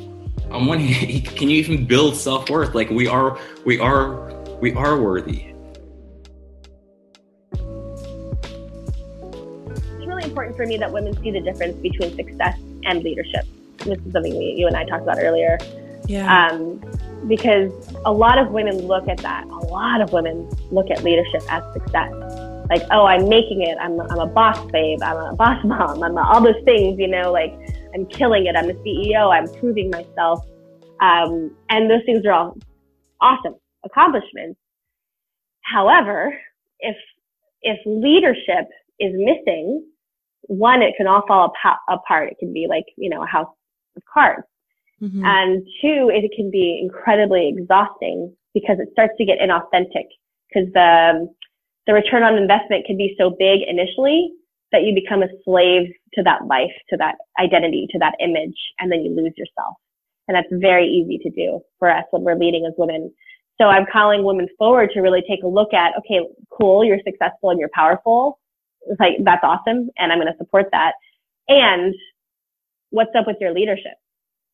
On 0.51 0.65
one 0.65 0.79
hand, 0.79 1.25
can 1.37 1.49
you 1.49 1.57
even 1.57 1.85
build 1.85 2.15
self 2.15 2.49
worth? 2.49 2.75
Like 2.75 2.89
we 2.89 3.07
are, 3.07 3.37
we 3.65 3.79
are, 3.79 4.33
we 4.59 4.73
are 4.73 4.99
worthy. 4.99 5.45
It's 7.53 7.61
really 10.05 10.23
important 10.23 10.57
for 10.57 10.65
me 10.65 10.77
that 10.77 10.91
women 10.91 11.13
see 11.21 11.31
the 11.31 11.39
difference 11.39 11.77
between 11.77 12.15
success 12.15 12.57
and 12.83 13.03
leadership. 13.03 13.45
This 13.77 13.99
is 13.99 14.11
something 14.11 14.37
we, 14.37 14.55
you 14.57 14.67
and 14.67 14.75
I 14.75 14.85
talked 14.85 15.03
about 15.03 15.19
earlier. 15.19 15.57
Yeah. 16.07 16.49
Um, 16.49 16.81
because 17.27 17.71
a 18.05 18.11
lot 18.11 18.37
of 18.37 18.51
women 18.51 18.87
look 18.87 19.07
at 19.07 19.19
that. 19.19 19.45
A 19.45 19.65
lot 19.67 20.01
of 20.01 20.11
women 20.11 20.49
look 20.71 20.89
at 20.89 21.03
leadership 21.03 21.41
as 21.49 21.63
success. 21.73 22.11
Like, 22.69 22.83
oh, 22.91 23.05
I'm 23.05 23.29
making 23.29 23.61
it. 23.61 23.77
I'm, 23.79 23.99
I'm 23.99 24.19
a 24.19 24.25
boss 24.25 24.59
babe. 24.71 25.01
I'm 25.01 25.17
a 25.17 25.35
boss 25.35 25.59
mom. 25.63 26.03
I'm 26.03 26.17
a, 26.17 26.21
all 26.21 26.41
those 26.41 26.61
things, 26.65 26.99
you 26.99 27.07
know, 27.07 27.31
like 27.31 27.53
I'm 27.93 28.05
killing 28.05 28.45
it. 28.45 28.55
I'm 28.55 28.69
a 28.69 28.73
CEO. 28.73 29.31
I'm 29.31 29.51
proving 29.59 29.89
myself. 29.89 30.43
Um, 31.01 31.55
and 31.69 31.89
those 31.89 32.01
things 32.05 32.25
are 32.25 32.31
all 32.31 32.57
awesome 33.21 33.55
accomplishments. 33.83 34.59
However, 35.63 36.37
if, 36.79 36.95
if 37.61 37.79
leadership 37.85 38.67
is 38.99 39.13
missing, 39.15 39.85
one, 40.43 40.81
it 40.81 40.93
can 40.97 41.07
all 41.07 41.23
fall 41.27 41.53
apart. 41.89 42.31
It 42.31 42.37
can 42.39 42.53
be 42.53 42.67
like, 42.69 42.85
you 42.97 43.09
know, 43.09 43.23
a 43.23 43.27
house 43.27 43.47
of 43.95 44.03
cards. 44.11 44.43
Mm-hmm. 45.01 45.23
And 45.25 45.65
two, 45.81 46.11
it 46.13 46.31
can 46.35 46.51
be 46.51 46.79
incredibly 46.81 47.49
exhausting 47.49 48.35
because 48.53 48.77
it 48.79 48.89
starts 48.91 49.13
to 49.17 49.25
get 49.25 49.39
inauthentic 49.39 50.05
because 50.47 50.71
the, 50.73 51.27
the 51.87 51.93
return 51.93 52.23
on 52.23 52.37
investment 52.37 52.85
can 52.85 52.97
be 52.97 53.15
so 53.17 53.31
big 53.31 53.61
initially 53.67 54.31
that 54.71 54.83
you 54.83 54.93
become 54.93 55.23
a 55.23 55.27
slave 55.43 55.91
to 56.13 56.23
that 56.23 56.45
life, 56.45 56.71
to 56.89 56.97
that 56.97 57.15
identity, 57.39 57.87
to 57.91 57.99
that 57.99 58.15
image, 58.19 58.55
and 58.79 58.91
then 58.91 59.01
you 59.01 59.15
lose 59.15 59.33
yourself. 59.37 59.75
And 60.27 60.35
that's 60.35 60.47
very 60.51 60.87
easy 60.87 61.17
to 61.23 61.29
do 61.29 61.61
for 61.79 61.89
us 61.89 62.05
when 62.11 62.23
we're 62.23 62.35
leading 62.35 62.65
as 62.65 62.73
women. 62.77 63.11
So 63.59 63.65
I'm 63.65 63.85
calling 63.91 64.23
women 64.23 64.47
forward 64.57 64.91
to 64.93 65.01
really 65.01 65.23
take 65.29 65.43
a 65.43 65.47
look 65.47 65.73
at, 65.73 65.93
okay, 65.99 66.21
cool, 66.49 66.83
you're 66.83 66.99
successful 67.05 67.49
and 67.49 67.59
you're 67.59 67.69
powerful. 67.73 68.39
It's 68.87 68.99
like, 68.99 69.13
that's 69.23 69.43
awesome. 69.43 69.89
And 69.97 70.11
I'm 70.11 70.19
going 70.19 70.31
to 70.31 70.37
support 70.37 70.67
that. 70.71 70.93
And 71.47 71.93
what's 72.89 73.11
up 73.17 73.27
with 73.27 73.37
your 73.39 73.53
leadership? 73.53 73.93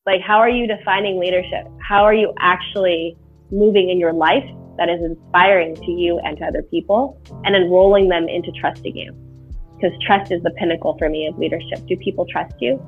Like, 0.06 0.22
how 0.22 0.38
are 0.38 0.50
you 0.50 0.68
defining 0.68 1.20
leadership? 1.20 1.68
How 1.80 2.04
are 2.04 2.14
you 2.14 2.34
actually 2.40 3.18
moving 3.52 3.90
in 3.90 4.00
your 4.00 4.14
life 4.14 4.46
that 4.78 4.90
is 4.90 5.00
inspiring 5.02 5.76
to 5.76 5.92
you 5.92 6.20
and 6.20 6.38
to 6.38 6.46
other 6.46 6.64
people 6.64 7.22
and 7.46 7.56
enrolling 7.56 8.10
them 8.10 8.28
into 8.28 8.52
trusting 8.60 8.96
you? 8.96 9.27
Because 9.80 9.98
trust 10.06 10.32
is 10.32 10.42
the 10.44 10.52
pinnacle 10.52 10.96
for 10.98 11.10
me 11.10 11.28
of 11.28 11.38
leadership. 11.38 11.86
Do 11.88 11.96
people 11.98 12.26
trust 12.30 12.54
you? 12.60 12.84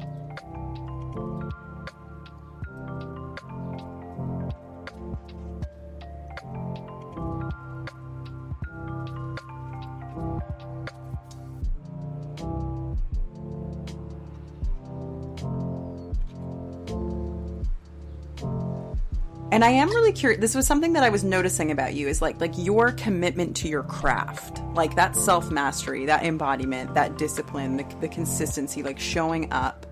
And 19.59 19.65
I 19.65 19.71
am 19.71 19.89
really 19.89 20.13
curious. 20.13 20.39
This 20.39 20.55
was 20.55 20.65
something 20.65 20.93
that 20.93 21.03
I 21.03 21.09
was 21.09 21.25
noticing 21.25 21.69
about 21.69 21.93
you 21.93 22.07
is 22.07 22.21
like 22.21 22.39
like 22.39 22.53
your 22.57 22.93
commitment 22.93 23.57
to 23.57 23.67
your 23.67 23.83
craft, 23.83 24.61
like 24.73 24.95
that 24.95 25.17
self 25.17 25.51
mastery, 25.51 26.05
that 26.05 26.23
embodiment, 26.23 26.93
that 26.93 27.17
discipline, 27.17 27.75
the, 27.75 27.83
the 27.99 28.07
consistency, 28.07 28.83
like 28.83 28.97
showing 28.97 29.51
up. 29.51 29.85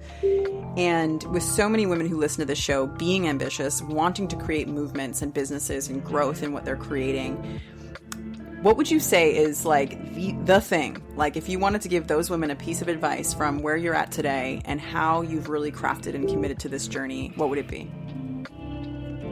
And 0.78 1.22
with 1.34 1.44
so 1.44 1.68
many 1.68 1.86
women 1.86 2.08
who 2.08 2.18
listen 2.18 2.40
to 2.40 2.46
this 2.46 2.58
show, 2.58 2.88
being 2.88 3.28
ambitious, 3.28 3.82
wanting 3.82 4.30
to 4.30 4.38
create 4.38 4.70
movements 4.70 5.22
and 5.22 5.34
businesses 5.34 5.90
and 5.90 6.02
growth 6.02 6.44
in 6.44 6.54
what 6.54 6.64
they're 6.64 6.78
creating, 6.78 7.60
what 8.62 8.78
would 8.78 8.90
you 8.90 9.02
say 9.02 9.36
is 9.36 9.66
like 9.66 10.16
the, 10.16 10.32
the 10.46 10.62
thing? 10.62 11.04
Like, 11.18 11.36
if 11.36 11.50
you 11.50 11.60
wanted 11.60 11.82
to 11.82 11.90
give 11.90 12.08
those 12.08 12.30
women 12.30 12.52
a 12.52 12.56
piece 12.56 12.82
of 12.82 12.88
advice 12.88 13.34
from 13.34 13.62
where 13.62 13.76
you're 13.76 13.96
at 13.96 14.14
today 14.14 14.62
and 14.64 14.80
how 14.80 15.24
you've 15.24 15.50
really 15.50 15.74
crafted 15.74 16.16
and 16.16 16.30
committed 16.30 16.58
to 16.60 16.70
this 16.70 16.88
journey, 16.88 17.34
what 17.36 17.50
would 17.50 17.60
it 17.60 17.68
be? 17.68 17.92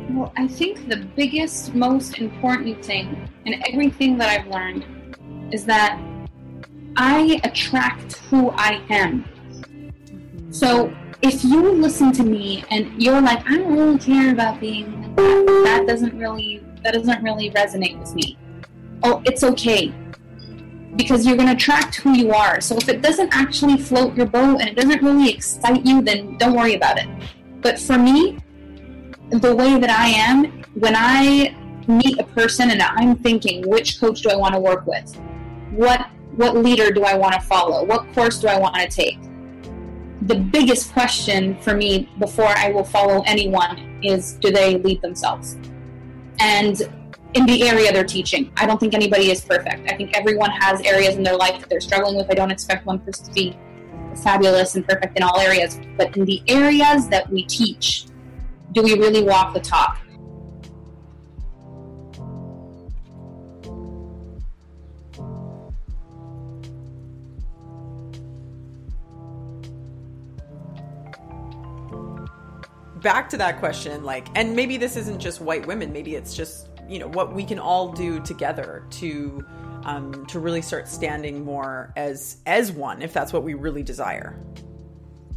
Well, 0.10 0.32
I 0.38 0.48
think 0.48 0.88
the 0.88 0.98
biggest, 0.98 1.74
most 1.74 2.20
important 2.20 2.86
thing 2.86 3.30
in 3.46 3.62
everything 3.68 4.18
that 4.20 4.30
I've 4.30 4.48
learned 4.48 4.86
is 5.52 5.66
that 5.66 6.00
I 6.96 7.42
attract 7.44 8.18
who 8.30 8.52
I 8.52 8.82
am. 8.90 9.26
So 10.52 10.94
if 11.22 11.44
you 11.44 11.72
listen 11.72 12.12
to 12.14 12.24
me 12.24 12.64
and 12.70 13.02
you're 13.02 13.20
like, 13.20 13.46
I 13.50 13.58
don't 13.58 13.76
really 13.76 13.98
care 13.98 14.32
about 14.32 14.60
being 14.60 15.02
like 15.02 15.16
that, 15.16 15.64
that 15.66 15.88
doesn't 15.88 16.18
really 16.18 16.64
that 16.84 16.94
doesn't 16.94 17.24
really 17.24 17.50
resonate 17.50 18.00
with 18.00 18.14
me. 18.14 18.38
Oh, 19.04 19.22
it's 19.26 19.44
okay. 19.44 19.92
Because 20.96 21.26
you're 21.26 21.36
gonna 21.36 21.54
attract 21.54 21.96
who 21.96 22.14
you 22.14 22.32
are. 22.32 22.62
So 22.62 22.78
if 22.78 22.88
it 22.88 23.02
doesn't 23.02 23.36
actually 23.36 23.78
float 23.78 24.16
your 24.16 24.28
boat 24.28 24.62
and 24.62 24.70
it 24.70 24.76
doesn't 24.76 25.02
really 25.02 25.30
excite 25.30 25.86
you, 25.86 26.02
then 26.02 26.38
don't 26.38 26.56
worry 26.56 26.76
about 26.76 27.00
it. 27.00 27.08
But 27.62 27.80
for 27.80 27.98
me, 27.98 28.38
the 29.30 29.56
way 29.56 29.80
that 29.80 29.90
I 29.90 30.08
am, 30.08 30.64
when 30.76 30.96
I 30.96 31.56
meet 31.88 32.20
a 32.20 32.24
person 32.24 32.72
and 32.72 32.82
I'm 32.82 33.16
thinking, 33.16 33.68
which 33.68 34.00
coach 34.00 34.22
do 34.22 34.30
I 34.30 34.36
want 34.36 34.54
to 34.54 34.60
work 34.60 34.86
with? 34.86 35.16
What 35.72 36.08
what 36.36 36.58
leader 36.58 36.92
do 36.92 37.04
I 37.04 37.16
want 37.16 37.34
to 37.34 37.40
follow? 37.40 37.86
What 37.86 38.12
course 38.14 38.40
do 38.40 38.48
I 38.48 38.60
want 38.60 38.76
to 38.76 38.88
take? 38.88 39.18
The 40.24 40.36
biggest 40.36 40.92
question 40.92 41.58
for 41.62 41.74
me 41.74 42.10
before 42.20 42.48
I 42.48 42.72
will 42.72 42.84
follow 42.84 43.24
anyone 43.26 44.02
is 44.04 44.34
do 44.34 44.52
they 44.52 44.78
lead 44.80 45.02
themselves? 45.02 45.56
And 46.40 46.82
in 47.36 47.46
the 47.46 47.68
area 47.68 47.94
they're 47.94 48.04
teaching, 48.04 48.52
I 48.58 48.66
don't 48.66 48.80
think 48.80 48.94
anybody 48.94 49.32
is 49.32 49.42
perfect. 49.42 49.90
I 49.90 49.96
think 49.96 50.18
everyone 50.18 50.52
has 50.52 50.82
areas 50.82 51.16
in 51.16 51.24
their 51.24 51.38
life 51.38 51.60
that 51.62 51.70
they're 51.70 51.80
struggling 51.80 52.16
with. 52.16 52.30
I 52.30 52.34
don't 52.34 52.52
expect 52.52 52.86
one 52.86 53.00
person 53.00 53.26
to 53.28 53.32
be 53.32 53.58
fabulous 54.24 54.76
and 54.76 54.86
perfect 54.86 55.18
in 55.18 55.24
all 55.24 55.40
areas, 55.40 55.80
but 55.98 56.16
in 56.18 56.26
the 56.26 56.42
areas 56.48 57.08
that 57.10 57.30
we 57.30 57.44
teach, 57.44 58.08
do 58.72 58.82
we 58.82 58.98
really 58.98 59.24
walk 59.24 59.54
the 59.54 59.60
talk? 59.60 60.00
back 73.06 73.30
to 73.30 73.38
that 73.38 73.60
question 73.60 74.04
like 74.04 74.28
and 74.34 74.56
maybe 74.56 74.78
this 74.78 74.96
isn't 74.96 75.20
just 75.20 75.40
white 75.40 75.64
women 75.68 75.94
maybe 75.94 76.16
it's 76.16 76.36
just 76.36 76.70
you 76.90 76.98
know 76.98 77.08
what 77.10 77.32
we 77.36 77.44
can 77.44 77.60
all 77.60 77.92
do 77.92 78.20
together 78.22 78.84
to 78.90 79.46
um, 79.84 80.26
to 80.26 80.40
really 80.40 80.62
start 80.62 80.88
standing 80.88 81.46
more 81.46 81.94
as 81.96 82.38
as 82.48 82.72
one 82.72 83.04
if 83.04 83.14
that's 83.14 83.32
what 83.32 83.44
we 83.44 83.54
really 83.54 83.84
desire 83.84 84.40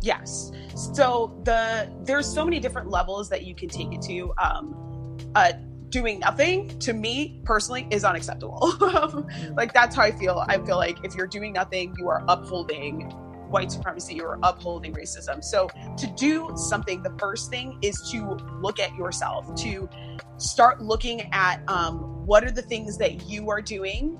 yes. 0.00 0.52
So 0.94 1.40
the 1.44 1.92
there's 2.04 2.32
so 2.32 2.44
many 2.44 2.60
different 2.60 2.90
levels 2.90 3.28
that 3.30 3.44
you 3.44 3.54
can 3.54 3.68
take 3.68 3.92
it 3.92 4.02
to. 4.02 4.32
Um 4.42 5.18
uh 5.34 5.52
doing 5.88 6.18
nothing 6.20 6.78
to 6.80 6.92
me 6.92 7.40
personally 7.44 7.86
is 7.90 8.04
unacceptable. 8.04 8.74
Like 9.56 9.72
that's 9.72 9.96
how 9.96 10.02
i 10.02 10.10
feel. 10.10 10.44
I 10.48 10.58
feel 10.58 10.76
like 10.76 10.98
if 11.04 11.14
you're 11.14 11.26
doing 11.26 11.52
nothing 11.52 11.94
you 11.98 12.08
are 12.08 12.24
upholding 12.28 13.12
white 13.50 13.72
supremacy 13.72 14.20
or 14.20 14.38
upholding 14.42 14.92
racism. 14.92 15.42
So, 15.42 15.68
to 15.96 16.06
do 16.16 16.50
something, 16.54 17.02
the 17.02 17.14
first 17.18 17.50
thing 17.50 17.78
is 17.82 18.00
to 18.10 18.36
look 18.60 18.78
at 18.78 18.94
yourself, 18.94 19.54
to 19.62 19.88
start 20.36 20.80
looking 20.80 21.22
at 21.32 21.62
um, 21.68 22.26
what 22.26 22.44
are 22.44 22.50
the 22.50 22.62
things 22.62 22.98
that 22.98 23.28
you 23.28 23.50
are 23.50 23.62
doing 23.62 24.18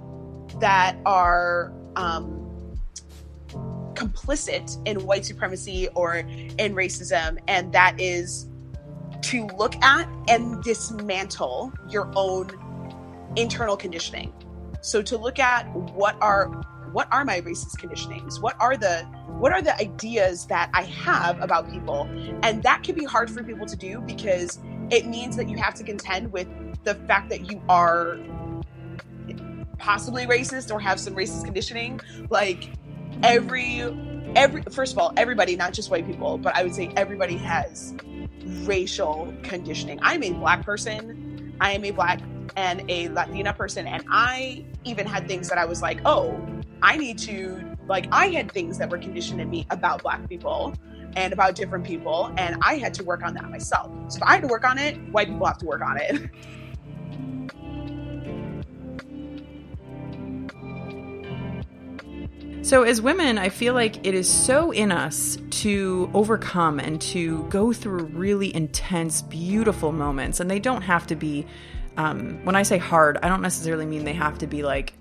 that 0.61 0.97
are 1.05 1.73
um, 1.97 2.38
complicit 3.99 4.77
in 4.87 5.05
white 5.05 5.25
supremacy 5.25 5.89
or 5.95 6.17
in 6.17 6.75
racism, 6.75 7.39
and 7.49 7.73
that 7.73 8.01
is 8.01 8.49
to 9.23 9.47
look 9.59 9.75
at 9.83 10.09
and 10.29 10.63
dismantle 10.63 11.73
your 11.89 12.11
own 12.15 12.51
internal 13.37 13.77
conditioning. 13.77 14.33
So 14.81 15.03
to 15.03 15.17
look 15.19 15.39
at 15.39 15.69
what 15.75 16.17
are 16.21 16.47
what 16.93 17.09
are 17.13 17.25
my 17.25 17.41
racist 17.41 17.79
conditionings? 17.79 18.41
What 18.41 18.57
are 18.61 18.77
the 18.77 19.03
what 19.39 19.53
are 19.53 19.61
the 19.63 19.79
ideas 19.79 20.47
that 20.47 20.71
I 20.73 20.83
have 20.85 21.41
about 21.43 21.71
people? 21.71 22.09
And 22.43 22.63
that 22.63 22.83
can 22.83 22.95
be 22.95 23.05
hard 23.05 23.31
for 23.31 23.43
people 23.43 23.67
to 23.67 23.77
do 23.77 24.01
because 24.01 24.59
it 24.91 25.07
means 25.07 25.37
that 25.37 25.49
you 25.49 25.57
have 25.59 25.75
to 25.75 25.85
contend 25.85 26.33
with 26.33 26.49
the 26.85 26.95
fact 26.95 27.29
that 27.31 27.51
you 27.51 27.61
are 27.69 28.19
possibly 29.79 30.27
racist 30.27 30.73
or 30.73 30.81
have 30.81 30.99
some 30.99 31.15
racist 31.15 31.45
conditioning. 31.45 32.01
Like 32.31 32.71
every 33.23 33.83
every 34.37 34.63
first 34.71 34.93
of 34.93 34.99
all, 34.99 35.13
everybody, 35.17 35.57
not 35.57 35.73
just 35.73 35.91
white 35.91 36.07
people, 36.07 36.39
but 36.39 36.57
I 36.57 36.63
would 36.63 36.75
say 36.75 36.93
everybody 36.97 37.37
has 37.39 37.95
racial 38.65 39.35
conditioning. 39.43 39.99
I'm 40.03 40.23
a 40.23 40.33
black 40.33 40.65
person. 40.65 41.57
I 41.61 41.73
am 41.73 41.85
a 41.85 41.91
black 41.91 42.21
and 42.57 42.85
a 42.89 43.09
Latina 43.09 43.53
person, 43.53 43.87
and 43.87 44.05
I 44.11 44.65
even 44.85 45.07
had 45.07 45.29
things 45.29 45.49
that 45.49 45.59
I 45.59 45.65
was 45.65 45.83
like, 45.83 46.01
oh, 46.05 46.41
I 46.83 46.97
need 46.97 47.19
to 47.21 47.65
like 47.89 48.09
I 48.13 48.27
had 48.29 48.53
things 48.53 48.79
that 48.79 48.91
were 48.91 48.99
conditioned 48.99 49.41
in 49.41 49.51
me 49.51 49.67
about 49.71 50.03
black 50.03 50.29
people 50.29 50.75
and 51.17 51.33
about 51.33 51.55
different 51.55 51.85
people 51.85 52.33
and 52.37 52.57
I 52.63 52.75
had 52.75 52.95
to 52.95 53.05
work 53.05 53.25
on 53.25 53.35
that 53.35 53.51
myself. 53.51 53.91
So 54.09 54.19
if 54.19 54.23
I 54.23 54.35
had 54.35 54.43
to 54.43 54.49
work 54.49 54.65
on 54.65 54.79
it, 54.79 54.97
white 55.11 55.29
people 55.29 55.47
have 55.47 55.59
to 55.59 55.67
work 55.67 55.83
on 55.83 55.99
it. 55.99 56.31
So, 62.63 62.83
as 62.83 63.01
women, 63.01 63.39
I 63.39 63.49
feel 63.49 63.73
like 63.73 64.07
it 64.07 64.15
is 64.15 64.29
so 64.29 64.73
in 64.73 64.93
us 64.93 65.39
to 65.63 66.11
overcome 66.13 66.79
and 66.81 67.01
to 67.03 67.45
go 67.45 67.73
through 67.73 68.05
really 68.07 68.55
intense, 68.55 69.23
beautiful 69.23 69.93
moments. 69.93 70.41
And 70.41 70.51
they 70.51 70.59
don't 70.59 70.83
have 70.83 71.07
to 71.07 71.17
be, 71.17 71.47
um, 71.97 72.45
when 72.45 72.57
I 72.57 72.65
say 72.65 72.77
hard, 72.77 73.19
I 73.23 73.29
don't 73.29 73.43
necessarily 73.43 73.87
mean 73.87 74.05
they 74.05 74.13
have 74.13 74.39
to 74.39 74.47
be 74.47 74.63
like 74.63 74.95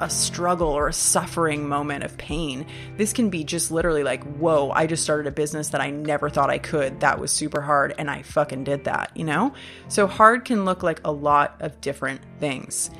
a 0.00 0.10
struggle 0.10 0.68
or 0.68 0.88
a 0.88 0.92
suffering 0.92 1.68
moment 1.68 2.04
of 2.04 2.16
pain. 2.18 2.66
This 2.96 3.12
can 3.12 3.30
be 3.30 3.44
just 3.44 3.70
literally 3.70 4.04
like, 4.04 4.22
whoa, 4.24 4.70
I 4.70 4.86
just 4.86 5.02
started 5.02 5.26
a 5.26 5.32
business 5.32 5.68
that 5.70 5.80
I 5.80 5.90
never 5.90 6.28
thought 6.28 6.50
I 6.50 6.58
could. 6.58 7.00
That 7.00 7.18
was 7.18 7.32
super 7.32 7.60
hard 7.60 7.94
and 7.98 8.10
I 8.10 8.22
fucking 8.22 8.64
did 8.64 8.84
that, 8.84 9.16
you 9.16 9.24
know? 9.24 9.54
So 9.88 10.06
hard 10.06 10.44
can 10.44 10.64
look 10.64 10.82
like 10.82 11.00
a 11.04 11.12
lot 11.12 11.56
of 11.60 11.80
different 11.80 12.20
things. 12.38 12.90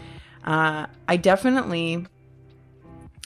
Uh, 0.45 0.87
I 1.09 1.17
definitely, 1.17 2.07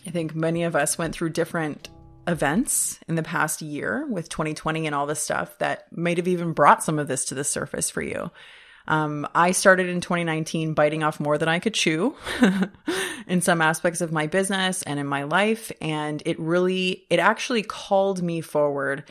I 0.09 0.11
think 0.11 0.35
many 0.35 0.62
of 0.62 0.75
us 0.75 0.97
went 0.97 1.14
through 1.14 1.31
different 1.31 1.90
events 2.27 2.99
in 3.09 3.14
the 3.14 3.23
past 3.23 3.61
year 3.61 4.07
with 4.09 4.31
2020 4.31 4.87
and 4.87 4.94
all 4.94 5.05
this 5.05 5.21
stuff 5.21 5.59
that 5.59 5.85
might 5.94 6.16
have 6.16 6.27
even 6.27 6.55
brought 6.55 6.83
some 6.83 6.99
of 6.99 7.09
this 7.09 7.27
to 7.27 7.35
the 7.35 7.44
surface 7.44 7.90
for 7.90 8.01
you. 8.01 8.31
Um, 8.87 9.29
I 9.35 9.51
started 9.51 9.90
in 9.90 10.01
2019 10.01 10.73
biting 10.73 11.03
off 11.03 11.21
more 11.21 11.37
than 11.37 11.51
I 11.51 11.59
could 11.59 11.75
chew 11.75 12.16
in 13.27 13.42
some 13.42 13.61
aspects 13.61 14.01
of 14.01 14.11
my 14.11 14.27
business 14.27 14.83
and 14.83 14.99
in 14.99 15.07
my 15.07 15.25
life. 15.25 15.71
And 15.83 16.23
it 16.25 16.40
really, 16.40 17.05
it 17.11 17.18
actually 17.18 17.62
called 17.62 18.23
me 18.23 18.40
forward 18.40 19.05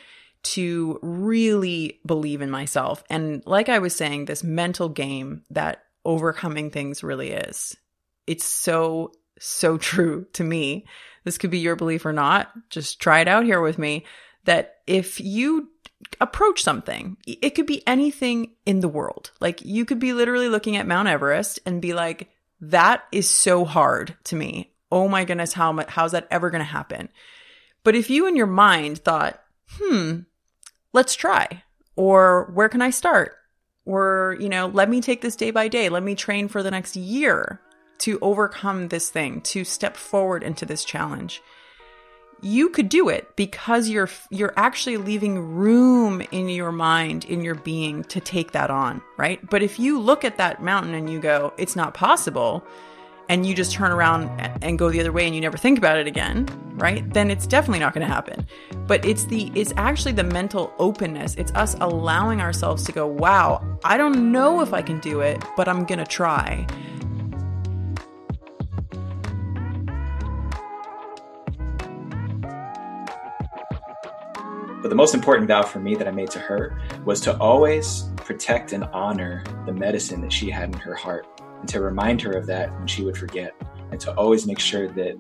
to 0.46 0.98
really 1.04 2.00
believe 2.08 2.42
in 2.42 2.50
myself. 2.50 3.04
And 3.08 3.44
like 3.46 3.70
I 3.70 3.78
was 3.78 3.96
saying, 3.96 4.26
this 4.26 4.44
mental 4.44 4.90
game 4.90 5.44
that 5.52 5.84
overcoming 6.06 6.72
things 6.72 7.04
really 7.04 7.30
is. 7.34 7.78
It's 8.26 8.46
so, 8.46 9.12
so 9.40 9.78
true 9.78 10.28
to 10.34 10.44
me. 10.44 10.86
This 11.24 11.38
could 11.38 11.52
be 11.52 11.60
your 11.60 11.76
belief 11.76 12.06
or 12.06 12.14
not. 12.14 12.52
Just 12.70 13.02
try 13.02 13.20
it 13.20 13.28
out 13.28 13.44
here 13.44 13.62
with 13.62 13.78
me 13.78 14.06
that 14.46 14.78
if 14.88 15.20
you 15.20 15.70
approach 16.20 16.64
something. 16.64 17.18
It 17.26 17.52
could 17.52 17.66
be 17.66 17.86
anything 17.88 18.52
in 18.66 18.80
the 18.80 18.88
world. 18.88 19.32
Like 19.40 19.64
you 19.64 19.86
could 19.86 20.00
be 20.00 20.14
literally 20.14 20.50
looking 20.50 20.76
at 20.76 20.88
Mount 20.88 21.08
Everest 21.08 21.60
and 21.66 21.82
be 21.82 21.94
like, 21.94 22.30
that 22.62 23.04
is 23.12 23.30
so 23.30 23.66
hard 23.66 24.16
to 24.26 24.36
me. 24.36 24.72
Oh 24.92 25.08
my 25.08 25.26
goodness, 25.26 25.54
how 25.54 25.84
how's 25.88 26.14
that 26.14 26.28
ever 26.32 26.50
going 26.50 26.60
to 26.60 26.66
happen? 26.66 27.10
But 27.84 27.96
if 27.96 28.10
you 28.10 28.28
in 28.28 28.36
your 28.36 28.48
mind 28.48 29.00
thought, 29.00 29.42
hmm, 29.72 30.20
let's 30.94 31.16
try, 31.16 31.64
or 31.96 32.52
where 32.54 32.70
can 32.70 32.82
I 32.82 32.90
start? 32.90 33.34
Or, 33.86 34.36
you 34.40 34.50
know, 34.50 34.68
let 34.68 34.90
me 34.90 35.02
take 35.02 35.22
this 35.22 35.36
day 35.36 35.52
by 35.52 35.68
day. 35.68 35.90
Let 35.90 36.04
me 36.04 36.16
train 36.16 36.48
for 36.48 36.62
the 36.62 36.72
next 36.72 36.96
year 36.96 37.62
to 38.00 38.20
overcome 38.22 38.88
this 38.90 39.10
thing, 39.10 39.42
to 39.42 39.64
step 39.64 39.98
forward 39.98 40.44
into 40.44 40.66
this 40.66 40.84
challenge. 40.84 41.42
You 42.42 42.70
could 42.70 42.90
do 42.90 43.10
it 43.10 43.36
because 43.36 43.90
you're 43.90 44.10
you're 44.30 44.54
actually 44.56 44.98
leaving 44.98 45.56
room 45.56 46.22
in 46.32 46.50
your 46.50 46.72
mind 46.72 47.26
in 47.26 47.42
your 47.42 47.56
being 47.56 48.04
to 48.06 48.20
take 48.20 48.52
that 48.52 48.70
on 48.70 49.02
right? 49.18 49.40
But 49.50 49.64
if 49.64 49.80
you 49.80 50.00
look 50.00 50.24
at 50.24 50.38
that 50.38 50.62
mountain 50.62 50.94
and 50.94 51.10
you 51.10 51.20
go 51.20 51.52
it's 51.58 51.76
not 51.76 51.96
possible 51.96 52.64
and 53.28 53.44
you 53.44 53.56
just 53.56 53.74
turn 53.74 53.92
around 53.92 54.30
and 54.62 54.78
go 54.78 54.92
the 54.92 55.00
other 55.00 55.12
way 55.12 55.26
and 55.26 55.34
you 55.34 55.42
never 55.42 55.58
think 55.58 55.80
about 55.80 55.98
it 55.98 56.06
again 56.06 56.48
right? 56.76 57.12
Then 57.12 57.32
it's 57.32 57.48
definitely 57.48 57.80
not 57.80 57.96
going 57.96 58.08
to 58.08 58.14
happen. 58.14 58.46
But 58.86 59.04
it's 59.04 59.24
the 59.26 59.52
it's 59.56 59.74
actually 59.76 60.12
the 60.12 60.24
mental 60.24 60.72
openness. 60.78 61.34
It's 61.34 61.52
us 61.54 61.76
allowing 61.82 62.40
ourselves 62.40 62.84
to 62.84 62.92
go 62.92 63.08
wow 63.08 63.64
i 63.84 63.98
don't 63.98 64.32
know 64.32 64.62
if 64.62 64.74
i 64.74 64.82
can 64.82 65.00
do 65.00 65.22
it 65.22 65.44
but 65.56 65.68
i'm 65.68 65.86
going 65.86 66.00
to 66.00 66.06
try 66.06 66.66
But 74.82 74.90
the 74.90 74.96
most 74.96 75.16
important 75.16 75.48
vow 75.48 75.64
for 75.64 75.80
me 75.80 75.96
that 75.96 76.08
I 76.08 76.12
made 76.12 76.32
to 76.32 76.40
her 76.40 76.80
was 77.04 77.20
to 77.22 77.38
always 77.40 78.10
protect 78.18 78.74
and 78.74 78.84
honor 78.86 79.44
the 79.66 79.74
medicine 79.74 80.22
that 80.22 80.32
she 80.32 80.50
had 80.50 80.74
in 80.74 80.80
her 80.80 80.94
heart 80.94 81.28
and 81.60 81.68
to 81.70 81.82
remind 81.82 82.22
her 82.22 82.34
of 82.34 82.46
that 82.48 82.72
when 82.78 82.88
she 82.88 83.04
would 83.04 83.18
forget. 83.18 83.54
and 83.90 84.02
to 84.02 84.14
always 84.16 84.46
make 84.46 84.60
sure 84.60 84.88
that 84.90 85.16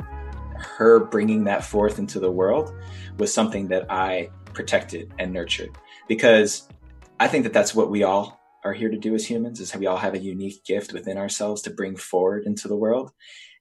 her 0.57 0.99
bringing 0.99 1.45
that 1.45 1.63
forth 1.63 1.99
into 1.99 2.19
the 2.19 2.31
world 2.31 2.75
was 3.17 3.33
something 3.33 3.67
that 3.69 3.89
I 3.89 4.29
protected 4.53 5.13
and 5.19 5.31
nurtured 5.31 5.77
because 6.07 6.67
I 7.19 7.27
think 7.27 7.43
that 7.43 7.53
that's 7.53 7.73
what 7.73 7.89
we 7.89 8.03
all 8.03 8.39
are 8.63 8.73
here 8.73 8.89
to 8.89 8.97
do 8.97 9.15
as 9.15 9.25
humans 9.25 9.59
is 9.59 9.75
we 9.75 9.85
all 9.87 9.97
have 9.97 10.13
a 10.13 10.19
unique 10.19 10.65
gift 10.65 10.93
within 10.93 11.17
ourselves 11.17 11.61
to 11.61 11.69
bring 11.69 11.95
forward 11.95 12.45
into 12.45 12.67
the 12.67 12.75
world 12.75 13.11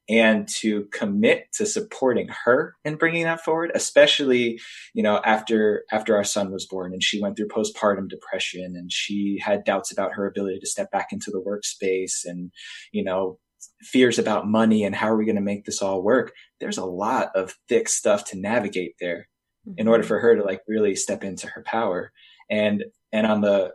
and 0.09 0.49
to 0.49 0.85
commit 0.93 1.47
to 1.53 1.67
supporting 1.67 2.29
her 2.45 2.77
in 2.85 2.97
bringing 2.97 3.25
that 3.25 3.41
forward 3.41 3.73
especially 3.75 4.61
you 4.95 5.03
know 5.03 5.21
after 5.25 5.85
after 5.91 6.17
our 6.17 6.25
son 6.25 6.53
was 6.53 6.67
born 6.67 6.93
and 6.93 7.03
she 7.03 7.21
went 7.21 7.37
through 7.37 7.49
postpartum 7.49 8.09
depression 8.09 8.75
and 8.77 8.93
she 8.93 9.39
had 9.43 9.65
doubts 9.65 9.91
about 9.91 10.13
her 10.13 10.27
ability 10.27 10.59
to 10.59 10.67
step 10.67 10.91
back 10.91 11.09
into 11.13 11.31
the 11.31 11.43
workspace 11.43 12.25
and 12.25 12.53
you 12.93 13.03
know 13.03 13.39
fears 13.83 14.19
about 14.19 14.49
money 14.49 14.85
and 14.85 14.95
how 14.95 15.09
are 15.09 15.17
we 15.17 15.25
going 15.25 15.37
to 15.37 15.43
make 15.43 15.65
this 15.65 15.83
all 15.83 16.03
work. 16.03 16.33
There's 16.61 16.79
a 16.79 16.85
lot 16.85 17.31
of 17.35 17.55
thick 17.69 17.89
stuff 17.89 18.25
to 18.27 18.39
navigate 18.39 18.95
there 19.01 19.29
mm-hmm. 19.67 19.79
in 19.79 19.89
order 19.89 20.03
for 20.03 20.19
her 20.19 20.37
to 20.37 20.43
like 20.43 20.63
really 20.67 20.95
step 20.97 21.25
into 21.25 21.47
her 21.49 21.63
power. 21.63 22.13
And 22.51 22.85
and 23.13 23.27
on 23.27 23.41
the 23.41 23.73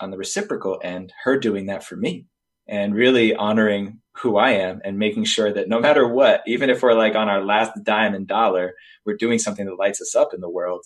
on 0.00 0.10
the 0.10 0.16
reciprocal 0.16 0.80
end 0.82 1.12
her 1.24 1.38
doing 1.38 1.66
that 1.66 1.84
for 1.84 1.96
me 1.96 2.26
and 2.66 2.94
really 2.94 3.34
honoring 3.34 4.00
who 4.18 4.36
I 4.36 4.50
am 4.50 4.80
and 4.84 4.98
making 4.98 5.24
sure 5.24 5.52
that 5.52 5.68
no 5.68 5.80
matter 5.80 6.06
what, 6.06 6.42
even 6.46 6.70
if 6.70 6.82
we're 6.82 6.94
like 6.94 7.14
on 7.14 7.28
our 7.28 7.44
last 7.44 7.72
dime 7.82 8.14
and 8.14 8.26
dollar, 8.26 8.74
we're 9.04 9.16
doing 9.16 9.38
something 9.38 9.66
that 9.66 9.78
lights 9.78 10.00
us 10.00 10.14
up 10.14 10.32
in 10.32 10.40
the 10.40 10.48
world. 10.48 10.84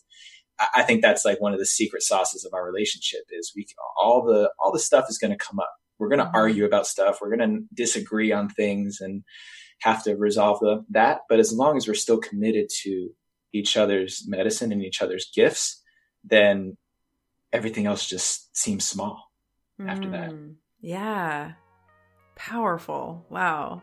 I 0.74 0.82
think 0.82 1.02
that's 1.02 1.24
like 1.24 1.40
one 1.40 1.52
of 1.52 1.60
the 1.60 1.66
secret 1.66 2.02
sauces 2.02 2.44
of 2.44 2.52
our 2.52 2.64
relationship 2.64 3.22
is 3.30 3.52
we 3.54 3.66
all 3.96 4.24
the 4.24 4.50
all 4.58 4.72
the 4.72 4.78
stuff 4.80 5.06
is 5.08 5.18
going 5.18 5.30
to 5.30 5.36
come 5.36 5.60
up. 5.60 5.72
We're 5.98 6.08
going 6.08 6.18
to 6.18 6.24
mm-hmm. 6.24 6.36
argue 6.36 6.64
about 6.64 6.86
stuff. 6.86 7.18
We're 7.20 7.36
going 7.36 7.48
to 7.48 7.64
disagree 7.74 8.32
on 8.32 8.48
things 8.48 9.00
and 9.00 9.22
have 9.80 10.02
to 10.04 10.16
resolve 10.16 10.58
the, 10.60 10.84
that. 10.90 11.20
But 11.28 11.38
as 11.38 11.52
long 11.52 11.76
as 11.76 11.86
we're 11.86 11.94
still 11.94 12.18
committed 12.18 12.68
to 12.82 13.10
each 13.52 13.76
other's 13.76 14.24
medicine 14.26 14.72
and 14.72 14.82
each 14.82 15.00
other's 15.00 15.30
gifts, 15.32 15.82
then 16.24 16.76
everything 17.52 17.86
else 17.86 18.06
just 18.06 18.56
seems 18.56 18.86
small 18.86 19.30
mm. 19.80 19.88
after 19.88 20.10
that. 20.10 20.30
Mm. 20.30 20.54
Yeah. 20.80 21.52
Powerful. 22.38 23.26
Wow. 23.28 23.82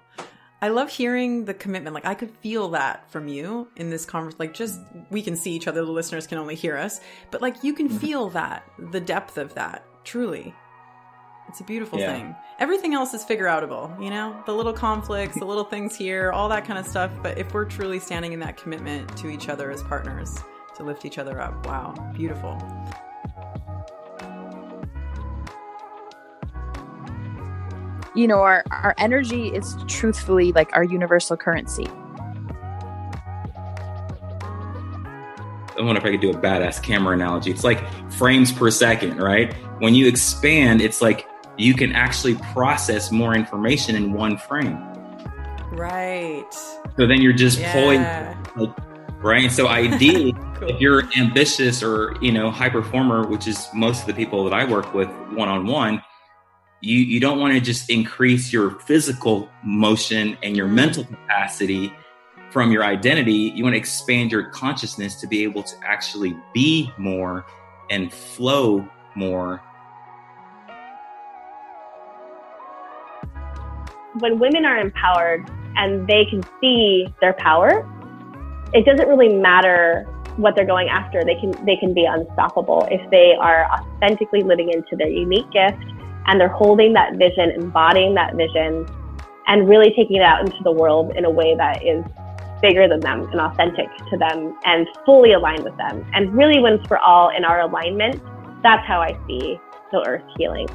I 0.62 0.70
love 0.70 0.90
hearing 0.90 1.46
the 1.46 1.54
commitment. 1.54 1.94
Like 1.94 2.06
I 2.06 2.16
could 2.16 2.32
feel 2.38 2.70
that 2.70 3.12
from 3.12 3.28
you 3.28 3.68
in 3.76 3.90
this 3.90 4.06
conversation. 4.06 4.40
Like 4.40 4.54
just 4.54 4.80
we 5.12 5.22
can 5.22 5.36
see 5.36 5.52
each 5.52 5.68
other. 5.68 5.84
The 5.84 5.92
listeners 5.92 6.26
can 6.26 6.38
only 6.38 6.56
hear 6.56 6.78
us, 6.78 7.02
but 7.30 7.42
like 7.42 7.64
you 7.64 7.74
can 7.74 7.88
mm-hmm. 7.88 7.98
feel 7.98 8.30
that 8.30 8.64
the 8.80 9.02
depth 9.02 9.38
of 9.38 9.54
that. 9.56 9.86
Truly, 10.06 10.56
it's 11.50 11.60
a 11.60 11.64
beautiful 11.64 12.00
yeah. 12.00 12.14
thing. 12.14 12.36
Everything 12.60 12.94
else 12.94 13.14
is 13.14 13.24
figure 13.24 13.46
outable. 13.46 14.02
You 14.02 14.10
know, 14.10 14.42
the 14.46 14.54
little 14.54 14.74
conflicts, 14.74 15.38
the 15.38 15.46
little 15.46 15.66
things 15.66 15.96
here, 15.96 16.32
all 16.32 16.48
that 16.50 16.66
kind 16.66 16.80
of 16.80 16.88
stuff. 16.88 17.12
But 17.22 17.38
if 17.38 17.54
we're 17.54 17.66
truly 17.66 18.00
standing 18.00 18.34
in 18.34 18.40
that 18.40 18.58
commitment 18.58 19.16
to 19.18 19.30
each 19.30 19.50
other 19.50 19.70
as 19.70 19.84
partners 19.84 20.38
to 20.78 20.84
lift 20.84 21.06
each 21.06 21.18
other 21.18 21.42
up, 21.42 21.66
wow, 21.68 21.94
beautiful. 22.16 22.58
You 28.16 28.28
know 28.28 28.40
our 28.40 28.64
our 28.72 28.96
energy 28.98 29.50
is 29.50 29.76
truthfully 29.88 30.52
like 30.54 30.70
our 30.74 30.84
universal 30.84 31.38
currency 31.38 31.88
I 35.78 35.82
wonder 35.82 36.00
if 36.00 36.06
I 36.06 36.12
could 36.12 36.22
do 36.22 36.30
a 36.30 36.34
badass 36.34 36.82
camera 36.82 37.14
analogy. 37.14 37.52
It's 37.52 37.66
like 37.66 37.84
frames 38.10 38.52
per 38.52 38.72
second, 38.72 39.18
right? 39.18 39.54
When 39.80 39.94
you 39.94 40.08
expand, 40.08 40.82
it's 40.82 41.02
like 41.02 41.28
you 41.58 41.74
can 41.74 41.92
actually 41.92 42.36
process 42.54 43.12
more 43.12 43.36
information 43.36 43.96
in 43.96 44.14
one 44.14 44.38
frame. 44.38 44.78
Right. 45.72 46.46
So 46.98 47.06
then 47.06 47.22
you're 47.22 47.34
just 47.34 47.60
yeah. 47.60 47.74
pulling, 47.74 48.02
like, 48.56 48.78
right? 49.22 49.52
So 49.52 49.68
ideally, 49.68 50.34
cool. 50.56 50.70
if 50.70 50.80
you're 50.80 51.04
ambitious 51.18 51.84
or 51.84 52.16
you 52.22 52.32
know 52.32 52.52
high 52.52 52.70
performer, 52.70 53.28
which 53.28 53.48
is 53.48 53.68
most 53.74 54.02
of 54.02 54.08
the 54.08 54.14
people 54.14 54.44
that 54.46 54.54
I 54.54 54.64
work 54.64 54.94
with 54.94 55.10
one 55.34 55.50
on 55.50 55.66
one, 55.66 56.02
you 56.86 57.00
you 57.00 57.20
don't 57.20 57.40
want 57.40 57.54
to 57.54 57.60
just 57.60 57.90
increase 57.90 58.54
your 58.54 58.80
physical 58.82 59.50
motion 59.64 60.38
and 60.44 60.56
your 60.56 60.68
mental 60.68 61.04
capacity 61.04 61.92
from 62.52 62.72
your 62.72 62.84
identity. 62.84 63.52
You 63.56 63.64
want 63.64 63.74
to 63.74 63.78
expand 63.78 64.32
your 64.32 64.50
consciousness 64.52 65.16
to 65.16 65.28
be 65.28 65.44
able 65.44 65.64
to 65.64 65.76
actually 65.84 66.38
be 66.54 66.92
more 66.98 67.46
and 67.90 68.14
flow 68.14 68.88
more. 69.16 69.62
When 74.20 74.40
women 74.40 74.66
are 74.66 74.78
empowered 74.78 75.50
and 75.76 76.08
they 76.08 76.26
can 76.26 76.44
see 76.62 77.08
their 77.20 77.34
power 77.34 77.90
it 78.74 78.86
doesn't 78.86 79.08
really 79.08 79.30
matter 79.30 80.04
what 80.36 80.54
they're 80.56 80.66
going 80.66 80.90
after. 80.90 81.24
They 81.24 81.36
can 81.36 81.52
they 81.66 81.78
can 81.78 81.94
be 81.94 82.06
unstoppable 82.06 82.88
if 82.92 83.10
they 83.10 83.36
are 83.40 83.66
authentically 83.72 84.44
living 84.44 84.70
into 84.70 84.98
their 84.98 85.08
unique 85.08 85.50
gift 85.52 85.84
and 86.28 86.40
they're 86.40 86.48
holding 86.48 86.94
that 86.94 87.16
vision, 87.16 87.52
embodying 87.52 88.16
that 88.16 88.36
vision, 88.36 88.86
and 89.48 89.70
really 89.70 89.94
taking 89.96 90.18
it 90.18 90.22
out 90.22 90.42
into 90.42 90.62
the 90.64 90.72
world 90.72 91.16
in 91.16 91.26
a 91.26 91.30
way 91.30 91.56
that 91.56 91.84
is 91.86 92.04
bigger 92.62 92.88
than 92.88 93.00
them 93.00 93.22
and 93.32 93.40
authentic 93.40 93.88
to 94.10 94.18
them 94.18 94.58
and 94.66 94.88
fully 95.06 95.34
aligned 95.34 95.64
with 95.64 95.76
them. 95.78 96.06
And 96.14 96.34
really, 96.34 96.60
once 96.60 96.82
we're 96.90 96.98
all 96.98 97.30
in 97.30 97.46
our 97.46 97.62
alignment, 97.62 98.22
that's 98.64 98.86
how 98.88 99.02
I 99.02 99.18
see 99.28 99.60
the 99.92 100.04
earth 100.08 100.24
healing. 100.38 100.68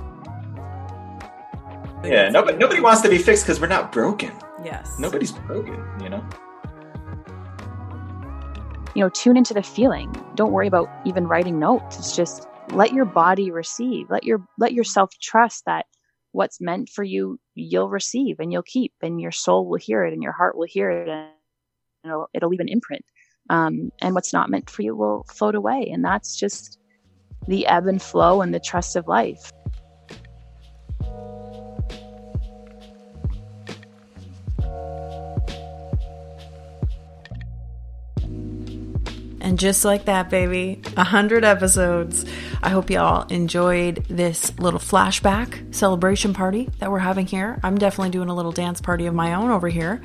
Yeah, 2.05 2.31
nobody, 2.31 2.57
nobody 2.57 2.81
wants 2.81 3.03
to 3.03 3.09
be 3.09 3.19
fixed 3.19 3.45
because 3.45 3.61
we're 3.61 3.67
not 3.67 3.93
broken. 3.93 4.33
Yes. 4.65 4.99
Nobody's 4.99 5.33
broken, 5.33 5.85
you 6.01 6.09
know? 6.09 6.25
You 8.95 9.05
know, 9.05 9.09
tune 9.11 9.37
into 9.37 9.55
the 9.55 9.63
feeling. 9.63 10.15
Don't 10.35 10.53
worry 10.53 10.67
about 10.67 10.89
even 11.05 11.27
writing 11.27 11.59
notes. 11.59 11.99
It's 11.99 12.17
just 12.17 12.49
let 12.73 12.93
your 12.93 13.05
body 13.05 13.51
receive. 13.51 14.11
Let 14.11 14.25
your 14.25 14.45
let 14.59 14.73
yourself 14.73 15.11
trust 15.21 15.65
that 15.67 15.87
what's 16.33 16.61
meant 16.61 16.89
for 16.89 17.03
you 17.03 17.39
you'll 17.55 17.89
receive 17.89 18.37
and 18.39 18.53
you'll 18.53 18.63
keep 18.63 18.93
and 19.03 19.21
your 19.21 19.33
soul 19.33 19.67
will 19.67 19.79
hear 19.79 20.05
it 20.05 20.13
and 20.13 20.23
your 20.23 20.33
heart 20.33 20.57
will 20.57 20.67
hear 20.69 20.91
it 20.91 21.09
and 21.09 21.29
it'll, 22.05 22.29
it'll 22.33 22.49
leave 22.49 22.61
an 22.61 22.69
imprint. 22.69 23.05
Um, 23.49 23.91
and 24.01 24.15
what's 24.15 24.33
not 24.33 24.49
meant 24.49 24.71
for 24.71 24.83
you 24.83 24.95
will 24.95 25.27
float 25.33 25.57
away. 25.57 25.91
And 25.93 26.05
that's 26.05 26.39
just 26.39 26.79
the 27.49 27.67
ebb 27.67 27.87
and 27.87 28.01
flow 28.01 28.43
and 28.43 28.55
the 28.55 28.61
trust 28.61 28.95
of 28.95 29.09
life 29.09 29.51
just 39.61 39.85
like 39.85 40.07
that, 40.07 40.31
baby, 40.31 40.81
100 40.95 41.45
episodes. 41.45 42.25
I 42.63 42.71
hope 42.71 42.89
y'all 42.89 43.29
enjoyed 43.29 44.03
this 44.09 44.59
little 44.59 44.81
flashback 44.81 45.75
celebration 45.75 46.33
party 46.33 46.71
that 46.79 46.91
we're 46.91 47.01
having 47.01 47.27
here. 47.27 47.61
I'm 47.63 47.77
definitely 47.77 48.11
doing 48.11 48.31
a 48.31 48.35
little 48.35 48.53
dance 48.53 48.81
party 48.81 49.05
of 49.05 49.13
my 49.13 49.35
own 49.35 49.51
over 49.51 49.69
here. 49.69 50.01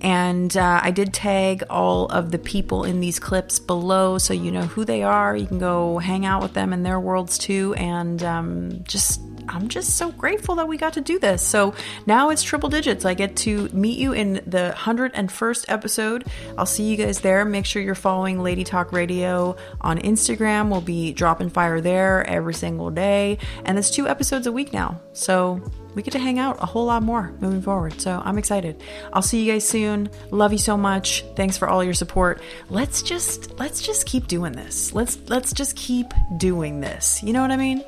And 0.00 0.56
uh, 0.56 0.80
I 0.82 0.90
did 0.90 1.12
tag 1.12 1.64
all 1.68 2.06
of 2.06 2.30
the 2.30 2.38
people 2.38 2.84
in 2.84 3.00
these 3.00 3.20
clips 3.20 3.58
below 3.58 4.16
so 4.16 4.32
you 4.32 4.50
know 4.50 4.62
who 4.62 4.86
they 4.86 5.02
are. 5.02 5.36
You 5.36 5.46
can 5.46 5.58
go 5.58 5.98
hang 5.98 6.24
out 6.24 6.40
with 6.42 6.54
them 6.54 6.72
in 6.72 6.82
their 6.82 6.98
worlds 6.98 7.36
too 7.36 7.74
and 7.74 8.22
um, 8.22 8.84
just 8.84 9.20
I'm 9.48 9.68
just 9.68 9.96
so 9.96 10.10
grateful 10.12 10.54
that 10.56 10.68
we 10.68 10.76
got 10.76 10.94
to 10.94 11.00
do 11.00 11.18
this. 11.18 11.42
So 11.42 11.74
now 12.06 12.30
it's 12.30 12.42
triple 12.42 12.68
digits. 12.68 13.04
I 13.04 13.14
get 13.14 13.36
to 13.38 13.68
meet 13.72 13.98
you 13.98 14.12
in 14.12 14.34
the 14.46 14.74
101st 14.76 15.64
episode. 15.68 16.24
I'll 16.58 16.66
see 16.66 16.84
you 16.84 16.96
guys 16.96 17.20
there. 17.20 17.44
Make 17.44 17.66
sure 17.66 17.82
you're 17.82 17.94
following 17.94 18.42
Lady 18.42 18.64
Talk 18.64 18.92
Radio 18.92 19.56
on 19.80 19.98
Instagram. 19.98 20.70
We'll 20.70 20.80
be 20.80 21.12
dropping 21.12 21.50
fire 21.50 21.80
there 21.80 22.26
every 22.26 22.54
single 22.54 22.90
day. 22.90 23.38
And 23.64 23.78
it's 23.78 23.90
two 23.90 24.08
episodes 24.08 24.46
a 24.46 24.52
week 24.52 24.72
now. 24.72 25.00
So 25.12 25.60
we 25.94 26.02
get 26.02 26.12
to 26.12 26.18
hang 26.18 26.38
out 26.38 26.62
a 26.62 26.66
whole 26.66 26.86
lot 26.86 27.02
more 27.02 27.32
moving 27.40 27.62
forward. 27.62 28.00
So 28.00 28.20
I'm 28.24 28.38
excited. 28.38 28.82
I'll 29.12 29.22
see 29.22 29.44
you 29.44 29.52
guys 29.52 29.66
soon. 29.66 30.10
Love 30.30 30.52
you 30.52 30.58
so 30.58 30.76
much. 30.76 31.24
Thanks 31.36 31.56
for 31.56 31.68
all 31.68 31.84
your 31.84 31.94
support. 31.94 32.42
Let's 32.68 33.02
just 33.02 33.58
let's 33.58 33.80
just 33.80 34.06
keep 34.06 34.26
doing 34.26 34.52
this. 34.52 34.92
Let's 34.92 35.18
let's 35.28 35.52
just 35.52 35.76
keep 35.76 36.12
doing 36.36 36.80
this. 36.80 37.22
You 37.22 37.32
know 37.32 37.42
what 37.42 37.50
I 37.50 37.56
mean? 37.56 37.84